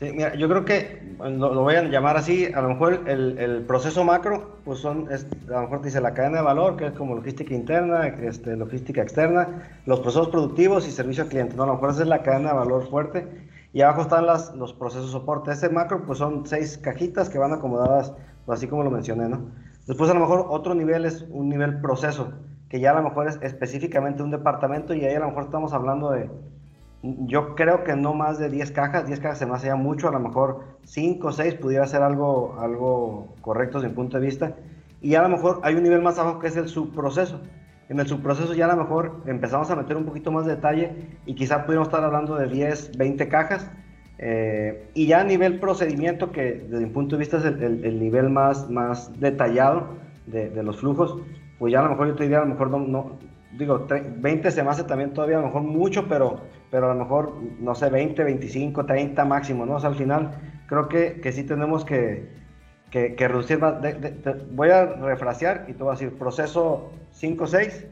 Mira, 0.00 0.34
yo 0.34 0.48
creo 0.48 0.64
que 0.64 1.16
lo, 1.18 1.62
voy 1.62 1.74
a 1.74 1.82
llamar 1.82 2.16
así, 2.16 2.46
a 2.46 2.62
lo 2.62 2.70
mejor 2.70 3.02
el, 3.06 3.64
proceso 3.66 4.02
macro, 4.02 4.56
pues 4.64 4.78
son, 4.78 5.08
a 5.10 5.52
lo 5.52 5.60
mejor 5.62 5.82
dice 5.82 6.00
la 6.00 6.14
cadena 6.14 6.38
de 6.38 6.44
valor, 6.44 6.76
que 6.76 6.86
es 6.86 6.92
como 6.92 7.14
logística 7.14 7.54
interna, 7.54 8.06
este, 8.06 8.56
logística 8.56 9.02
externa, 9.02 9.80
los 9.86 10.00
procesos 10.00 10.28
productivos 10.28 10.88
y 10.88 10.90
servicio 10.90 11.24
al 11.24 11.28
cliente, 11.28 11.56
¿no? 11.56 11.64
A 11.64 11.66
lo 11.66 11.74
mejor 11.74 11.90
esa 11.90 12.02
es 12.02 12.08
la 12.08 12.22
cadena 12.22 12.50
de 12.50 12.58
valor 12.58 12.88
fuerte. 12.88 13.26
Y 13.72 13.82
abajo 13.82 14.02
están 14.02 14.26
las, 14.26 14.54
los 14.56 14.72
procesos 14.72 15.12
soporte. 15.12 15.52
Ese 15.52 15.68
macro, 15.68 16.04
pues 16.04 16.18
son 16.18 16.44
seis 16.46 16.76
cajitas 16.78 17.28
que 17.28 17.38
van 17.38 17.52
acomodadas, 17.52 18.12
pues 18.46 18.58
así 18.58 18.66
como 18.66 18.82
lo 18.82 18.90
mencioné, 18.90 19.28
¿no? 19.28 19.50
Después 19.86 20.10
a 20.10 20.14
lo 20.14 20.20
mejor 20.20 20.46
otro 20.48 20.74
nivel 20.74 21.04
es 21.04 21.24
un 21.30 21.48
nivel 21.48 21.80
proceso, 21.80 22.32
que 22.68 22.80
ya 22.80 22.92
a 22.92 22.94
lo 22.94 23.02
mejor 23.02 23.28
es 23.28 23.38
específicamente 23.42 24.22
un 24.22 24.30
departamento 24.30 24.94
y 24.94 25.04
ahí 25.04 25.14
a 25.14 25.20
lo 25.20 25.28
mejor 25.28 25.44
estamos 25.44 25.72
hablando 25.72 26.10
de 26.10 26.30
yo 27.02 27.54
creo 27.54 27.82
que 27.84 27.96
no 27.96 28.14
más 28.14 28.38
de 28.38 28.50
10 28.50 28.72
cajas, 28.72 29.06
10 29.06 29.20
cajas 29.20 29.38
se 29.38 29.46
me 29.46 29.54
hacía 29.54 29.74
mucho, 29.74 30.08
a 30.08 30.12
lo 30.12 30.20
mejor 30.20 30.64
5 30.84 31.28
o 31.28 31.32
6 31.32 31.54
pudiera 31.54 31.86
ser 31.86 32.02
algo, 32.02 32.56
algo 32.60 33.34
correcto 33.40 33.78
desde 33.78 33.88
mi 33.88 33.94
punto 33.94 34.18
de 34.18 34.26
vista. 34.26 34.56
Y 35.00 35.14
a 35.14 35.22
lo 35.22 35.30
mejor 35.30 35.60
hay 35.62 35.74
un 35.74 35.82
nivel 35.82 36.02
más 36.02 36.18
abajo 36.18 36.38
que 36.40 36.48
es 36.48 36.56
el 36.56 36.68
subproceso. 36.68 37.40
En 37.88 37.98
el 37.98 38.06
subproceso 38.06 38.54
ya 38.54 38.66
a 38.66 38.76
lo 38.76 38.82
mejor 38.82 39.22
empezamos 39.26 39.70
a 39.70 39.76
meter 39.76 39.96
un 39.96 40.04
poquito 40.04 40.30
más 40.30 40.44
de 40.44 40.56
detalle 40.56 40.92
y 41.26 41.34
quizá 41.34 41.64
pudiéramos 41.64 41.88
estar 41.88 42.04
hablando 42.04 42.36
de 42.36 42.48
10, 42.48 42.96
20 42.98 43.28
cajas. 43.28 43.70
Eh, 44.18 44.90
y 44.92 45.06
ya 45.06 45.22
a 45.22 45.24
nivel 45.24 45.58
procedimiento, 45.58 46.30
que 46.30 46.66
desde 46.68 46.84
mi 46.84 46.92
punto 46.92 47.16
de 47.16 47.20
vista 47.20 47.38
es 47.38 47.46
el, 47.46 47.82
el, 47.84 47.98
nivel 47.98 48.28
más, 48.28 48.68
más 48.68 49.18
detallado 49.18 49.88
de, 50.26 50.50
de, 50.50 50.62
los 50.62 50.78
flujos, 50.78 51.16
pues 51.58 51.72
ya 51.72 51.80
a 51.80 51.84
lo 51.84 51.90
mejor 51.90 52.08
yo 52.08 52.14
te 52.16 52.24
diría, 52.24 52.38
a 52.38 52.42
lo 52.42 52.48
mejor 52.48 52.70
no, 52.70 53.18
digo, 53.52 53.86
20 53.88 54.50
se 54.50 54.62
me 54.62 54.70
hace 54.70 54.84
también 54.84 55.12
todavía 55.12 55.38
a 55.38 55.40
lo 55.40 55.46
mejor 55.46 55.62
mucho, 55.62 56.08
pero, 56.08 56.40
pero 56.70 56.90
a 56.90 56.94
lo 56.94 57.02
mejor, 57.02 57.34
no 57.58 57.74
sé, 57.74 57.90
20, 57.90 58.22
25, 58.22 58.86
30 58.86 59.24
máximo, 59.24 59.66
¿no? 59.66 59.76
O 59.76 59.80
sea, 59.80 59.90
al 59.90 59.96
final 59.96 60.30
creo 60.66 60.88
que, 60.88 61.20
que 61.20 61.32
sí 61.32 61.44
tenemos 61.44 61.84
que, 61.84 62.28
que, 62.90 63.14
reducir 63.16 63.58
más. 63.58 63.76
voy 64.52 64.70
a 64.70 64.86
refrasear 64.86 65.66
y 65.68 65.72
te 65.72 65.82
voy 65.82 65.90
a 65.90 65.92
decir 65.92 66.16
proceso 66.18 66.92
5, 67.12 67.46
6, 67.46 67.86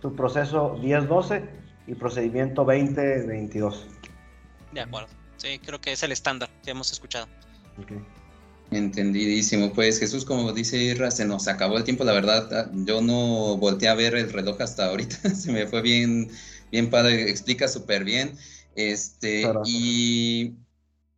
tu 0.00 0.14
proceso 0.14 0.78
10, 0.80 1.08
12 1.08 1.44
y 1.86 1.94
procedimiento 1.94 2.64
20, 2.64 3.26
22. 3.26 3.86
De 4.72 4.80
acuerdo. 4.80 5.08
Sí, 5.36 5.58
creo 5.64 5.80
que 5.80 5.92
es 5.92 6.02
el 6.02 6.12
estándar 6.12 6.48
que 6.64 6.70
hemos 6.70 6.90
escuchado. 6.90 7.26
Okay. 7.82 8.02
Entendidísimo. 8.70 9.72
Pues 9.72 10.00
Jesús, 10.00 10.24
como 10.24 10.52
dice 10.52 10.76
Irra, 10.76 11.10
se 11.10 11.24
nos 11.24 11.46
acabó 11.46 11.76
el 11.76 11.84
tiempo, 11.84 12.04
la 12.04 12.12
verdad. 12.12 12.48
Ah, 12.52 12.70
yo 12.74 13.00
no 13.00 13.56
volteé 13.56 13.88
a 13.88 13.94
ver 13.94 14.14
el 14.16 14.32
reloj 14.32 14.60
hasta 14.60 14.86
ahorita. 14.86 15.16
se 15.34 15.52
me 15.52 15.66
fue 15.66 15.82
bien, 15.82 16.28
bien 16.72 16.90
padre, 16.90 17.30
explica 17.30 17.68
súper 17.68 18.04
bien. 18.04 18.36
Este, 18.74 19.44
y 19.64 20.54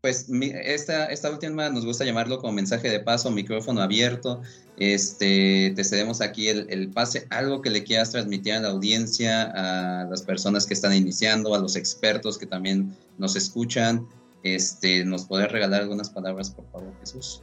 Pues 0.02 0.26
esta, 0.30 1.06
esta 1.06 1.30
última 1.30 1.70
nos 1.70 1.84
gusta 1.84 2.04
llamarlo 2.04 2.38
como 2.38 2.52
mensaje 2.52 2.88
de 2.90 3.00
paso, 3.00 3.30
micrófono 3.30 3.80
abierto. 3.80 4.42
Este, 4.76 5.72
te 5.74 5.84
cedemos 5.84 6.20
aquí 6.20 6.48
el, 6.48 6.66
el, 6.68 6.88
pase, 6.90 7.26
algo 7.30 7.62
que 7.62 7.70
le 7.70 7.82
quieras 7.82 8.12
transmitir 8.12 8.52
a 8.52 8.60
la 8.60 8.68
audiencia, 8.68 9.42
a 9.42 10.04
las 10.04 10.22
personas 10.22 10.66
que 10.66 10.74
están 10.74 10.94
iniciando, 10.94 11.54
a 11.54 11.58
los 11.58 11.76
expertos 11.76 12.36
que 12.36 12.46
también 12.46 12.94
nos 13.16 13.36
escuchan. 13.36 14.06
Este, 14.42 15.04
¿Nos 15.04 15.26
puedes 15.26 15.50
regalar 15.50 15.82
algunas 15.82 16.10
palabras, 16.10 16.50
por 16.50 16.64
favor, 16.70 16.92
Jesús? 17.00 17.42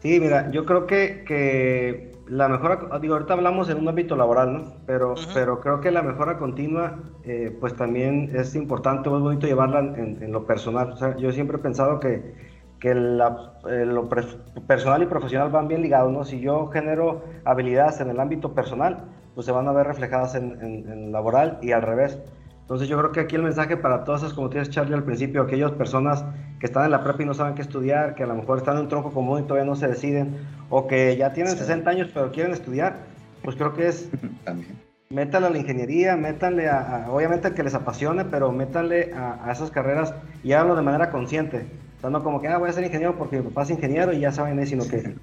Sí, 0.00 0.20
mira, 0.20 0.50
yo 0.50 0.66
creo 0.66 0.86
que, 0.86 1.24
que 1.26 2.12
la 2.28 2.48
mejora, 2.48 2.98
digo, 3.00 3.14
ahorita 3.14 3.32
hablamos 3.32 3.70
en 3.70 3.78
un 3.78 3.88
ámbito 3.88 4.16
laboral, 4.16 4.52
¿no? 4.52 4.74
Pero, 4.86 5.14
pero 5.32 5.60
creo 5.60 5.80
que 5.80 5.90
la 5.90 6.02
mejora 6.02 6.36
continua, 6.38 6.98
eh, 7.24 7.56
pues 7.58 7.74
también 7.74 8.30
es 8.34 8.54
importante, 8.54 9.08
es 9.08 9.20
bonito 9.20 9.46
llevarla 9.46 9.78
en, 9.78 10.30
lo 10.30 10.46
personal. 10.46 10.92
O 10.92 10.96
sea, 10.98 11.16
yo 11.16 11.32
siempre 11.32 11.56
he 11.56 11.60
pensado 11.60 12.00
que, 12.00 12.34
que 12.80 12.94
la, 12.94 13.54
eh, 13.70 13.86
lo 13.86 14.08
personal 14.08 15.02
y 15.02 15.06
profesional 15.06 15.50
van 15.50 15.68
bien 15.68 15.80
ligados, 15.80 16.12
¿no? 16.12 16.24
Si 16.24 16.38
yo 16.38 16.68
genero 16.68 17.24
habilidades 17.46 18.00
en 18.00 18.10
el 18.10 18.20
ámbito 18.20 18.54
personal, 18.54 19.04
pues 19.34 19.46
se 19.46 19.52
van 19.52 19.68
a 19.68 19.72
ver 19.72 19.86
reflejadas 19.86 20.34
en, 20.34 20.60
en 20.62 21.12
laboral 21.12 21.58
y 21.62 21.72
al 21.72 21.80
revés. 21.80 22.18
Entonces 22.64 22.88
yo 22.88 22.96
creo 22.96 23.12
que 23.12 23.20
aquí 23.20 23.36
el 23.36 23.42
mensaje 23.42 23.76
para 23.76 24.04
todas 24.04 24.22
esas, 24.22 24.32
como 24.32 24.48
tienes 24.48 24.70
Charlie 24.70 24.94
al 24.94 25.04
principio, 25.04 25.42
aquellas 25.42 25.72
personas 25.72 26.24
que 26.58 26.64
están 26.64 26.86
en 26.86 26.92
la 26.92 27.04
prepa 27.04 27.22
y 27.22 27.26
no 27.26 27.34
saben 27.34 27.54
qué 27.54 27.60
estudiar, 27.60 28.14
que 28.14 28.22
a 28.22 28.26
lo 28.26 28.34
mejor 28.34 28.56
están 28.56 28.76
en 28.76 28.84
un 28.84 28.88
tronco 28.88 29.12
común 29.12 29.40
y 29.40 29.42
todavía 29.42 29.66
no 29.66 29.76
se 29.76 29.86
deciden, 29.86 30.38
o 30.70 30.86
que 30.86 31.14
ya 31.18 31.34
tienen 31.34 31.58
60 31.58 31.90
años 31.90 32.08
pero 32.14 32.32
quieren 32.32 32.52
estudiar, 32.52 32.96
pues 33.42 33.56
creo 33.56 33.74
que 33.74 33.88
es... 33.88 34.08
También. 34.44 34.82
Métanle 35.10 35.48
a 35.48 35.50
la 35.50 35.58
ingeniería, 35.58 36.16
métanle 36.16 36.70
a, 36.70 37.06
obviamente 37.10 37.52
que 37.52 37.62
les 37.62 37.74
apasione, 37.74 38.24
pero 38.24 38.50
métanle 38.50 39.12
a, 39.12 39.52
esas 39.52 39.70
carreras 39.70 40.14
y 40.42 40.52
háganlo 40.52 40.74
de 40.74 40.82
manera 40.82 41.10
consciente. 41.10 41.66
O 42.02 42.08
no 42.08 42.24
como 42.24 42.40
que, 42.40 42.48
ah, 42.48 42.56
voy 42.56 42.70
a 42.70 42.72
ser 42.72 42.84
ingeniero 42.84 43.14
porque 43.16 43.36
mi 43.36 43.42
papá 43.42 43.62
es 43.62 43.70
ingeniero 43.70 44.14
y 44.14 44.20
ya 44.20 44.32
saben, 44.32 44.66
sino 44.66 44.88
que 44.88 45.14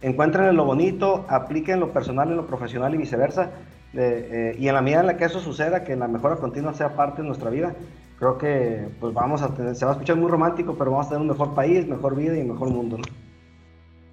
encuentren 0.00 0.56
lo 0.56 0.64
bonito, 0.64 1.26
apliquen 1.28 1.78
lo 1.78 1.92
personal 1.92 2.30
en 2.30 2.36
lo 2.36 2.46
profesional 2.46 2.94
y 2.94 2.98
viceversa 2.98 3.50
eh, 3.98 4.56
y 4.58 4.68
en 4.68 4.74
la 4.74 4.82
medida 4.82 5.00
en 5.00 5.06
la 5.06 5.16
que 5.16 5.24
eso 5.24 5.40
suceda, 5.40 5.84
que 5.84 5.96
la 5.96 6.08
mejora 6.08 6.36
continua 6.36 6.74
sea 6.74 6.94
parte 6.94 7.22
de 7.22 7.28
nuestra 7.28 7.50
vida, 7.50 7.74
creo 8.18 8.38
que 8.38 8.88
pues 9.00 9.14
vamos 9.14 9.42
a 9.42 9.54
tener, 9.54 9.74
se 9.74 9.84
va 9.84 9.92
a 9.92 9.94
escuchar 9.94 10.16
muy 10.16 10.30
romántico, 10.30 10.74
pero 10.78 10.90
vamos 10.90 11.06
a 11.06 11.08
tener 11.10 11.22
un 11.22 11.28
mejor 11.28 11.54
país, 11.54 11.86
mejor 11.86 12.14
vida 12.14 12.36
y 12.36 12.44
mejor 12.44 12.70
mundo, 12.70 12.98
¿no? 12.98 13.04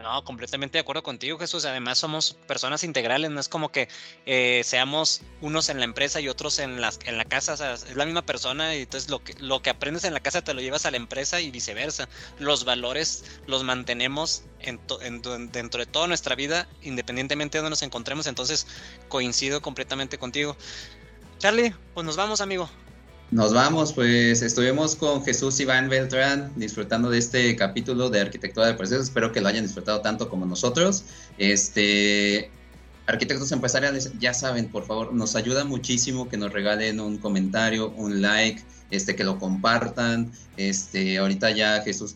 No, 0.04 0.22
completamente 0.26 0.78
de 0.78 0.82
acuerdo 0.82 1.02
contigo, 1.02 1.40
Jesús. 1.40 1.64
Además, 1.64 1.98
somos 1.98 2.34
personas 2.46 2.84
integrales, 2.84 3.32
no 3.32 3.40
es 3.40 3.48
como 3.48 3.72
que 3.72 3.88
eh, 4.26 4.62
seamos 4.66 5.22
unos 5.40 5.70
en 5.70 5.80
la 5.80 5.86
empresa 5.86 6.20
y 6.20 6.28
otros 6.28 6.60
en, 6.60 6.82
las, 6.82 7.00
en 7.06 7.18
la 7.18 7.24
casa. 7.24 7.54
Es 7.74 7.96
la 7.96 8.04
misma 8.04 8.26
persona 8.26 8.76
y 8.76 8.82
entonces 8.82 9.10
lo 9.10 9.24
que, 9.24 9.34
lo 9.36 9.62
que 9.62 9.70
aprendes 9.70 10.04
en 10.04 10.14
la 10.14 10.20
casa 10.20 10.44
te 10.44 10.54
lo 10.54 10.60
llevas 10.60 10.86
a 10.86 10.92
la 10.92 10.98
empresa 10.98 11.40
y 11.40 11.52
viceversa. 11.52 12.10
Los 12.38 12.66
valores 12.66 13.24
los 13.48 13.64
mantenemos 13.64 14.44
en 14.60 14.82
dentro 15.54 15.80
de 15.80 15.86
toda 15.86 16.08
nuestra 16.08 16.36
vida, 16.36 16.68
independientemente 16.82 17.58
de 17.58 17.62
donde 17.62 17.70
nos 17.70 17.82
encontremos. 17.82 18.28
Entonces, 18.28 18.68
coincido 19.08 19.62
completamente 19.62 20.18
contigo. 20.18 20.58
Charlie, 21.38 21.74
pues 21.94 22.06
nos 22.06 22.18
vamos, 22.18 22.42
amigo. 22.42 22.70
Nos 23.34 23.52
vamos, 23.52 23.94
pues 23.94 24.44
estuvimos 24.44 24.96
con 24.96 25.24
Jesús 25.26 25.60
Iván 25.60 25.90
Beltrán 25.90 26.52
disfrutando 26.56 27.10
de 27.10 27.18
este 27.18 27.56
capítulo 27.56 28.12
de 28.12 28.22
arquitectura 28.22 28.68
de 28.68 28.76
procesos. 28.76 29.06
Espero 29.06 29.32
que 29.32 29.42
lo 29.42 29.48
hayan 29.48 29.64
disfrutado 29.64 30.02
tanto 30.02 30.30
como 30.30 30.46
nosotros. 30.46 31.04
Este, 31.40 32.52
arquitectos 33.08 33.52
empresariales, 33.52 34.12
ya 34.20 34.36
saben, 34.36 34.70
por 34.70 34.86
favor, 34.86 35.16
nos 35.16 35.36
ayuda 35.36 35.66
muchísimo 35.66 36.30
que 36.30 36.38
nos 36.38 36.54
regalen 36.54 37.00
un 37.00 37.18
comentario, 37.18 37.90
un 37.98 38.22
like, 38.22 38.62
este, 38.94 39.16
que 39.16 39.24
lo 39.24 39.40
compartan. 39.40 40.32
Este, 40.56 41.18
ahorita 41.18 41.50
ya 41.52 41.82
Jesús 41.82 42.16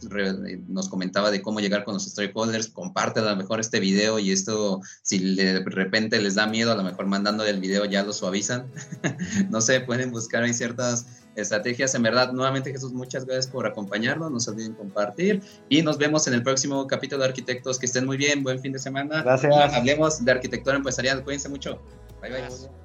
nos 0.67 0.89
comentaba 0.89 1.31
de 1.31 1.41
cómo 1.41 1.59
llegar 1.59 1.83
con 1.83 1.95
los 1.95 2.05
stakeholders. 2.05 2.67
Comparte 2.67 3.19
a 3.19 3.23
lo 3.23 3.35
mejor 3.35 3.59
este 3.59 3.79
video 3.79 4.19
y 4.19 4.31
esto, 4.31 4.81
si 5.01 5.35
de 5.35 5.63
repente 5.65 6.21
les 6.21 6.35
da 6.35 6.45
miedo, 6.45 6.71
a 6.71 6.75
lo 6.75 6.83
mejor 6.83 7.07
mandándole 7.07 7.49
el 7.49 7.59
video 7.59 7.85
ya 7.85 8.03
lo 8.03 8.13
suavizan. 8.13 8.67
no 9.49 9.59
sé, 9.59 9.81
pueden 9.81 10.11
buscar 10.11 10.43
ahí 10.43 10.53
ciertas 10.53 11.07
estrategias. 11.35 11.95
En 11.95 12.03
verdad, 12.03 12.31
nuevamente 12.31 12.71
Jesús, 12.71 12.93
muchas 12.93 13.25
gracias 13.25 13.47
por 13.47 13.65
acompañarnos. 13.65 14.29
No 14.29 14.39
se 14.39 14.51
olviden 14.51 14.73
compartir 14.73 15.41
y 15.69 15.81
nos 15.81 15.97
vemos 15.97 16.27
en 16.27 16.35
el 16.35 16.43
próximo 16.43 16.85
capítulo 16.85 17.23
de 17.23 17.29
Arquitectos. 17.29 17.79
Que 17.79 17.87
estén 17.87 18.05
muy 18.05 18.17
bien, 18.17 18.43
buen 18.43 18.59
fin 18.59 18.71
de 18.71 18.79
semana. 18.79 19.23
Gracias. 19.23 19.73
hablemos 19.73 20.23
de 20.23 20.31
arquitectura 20.31 20.75
empresarial. 20.75 21.23
Cuídense 21.23 21.49
mucho. 21.49 21.81
Bye 22.21 22.31
bye. 22.31 22.69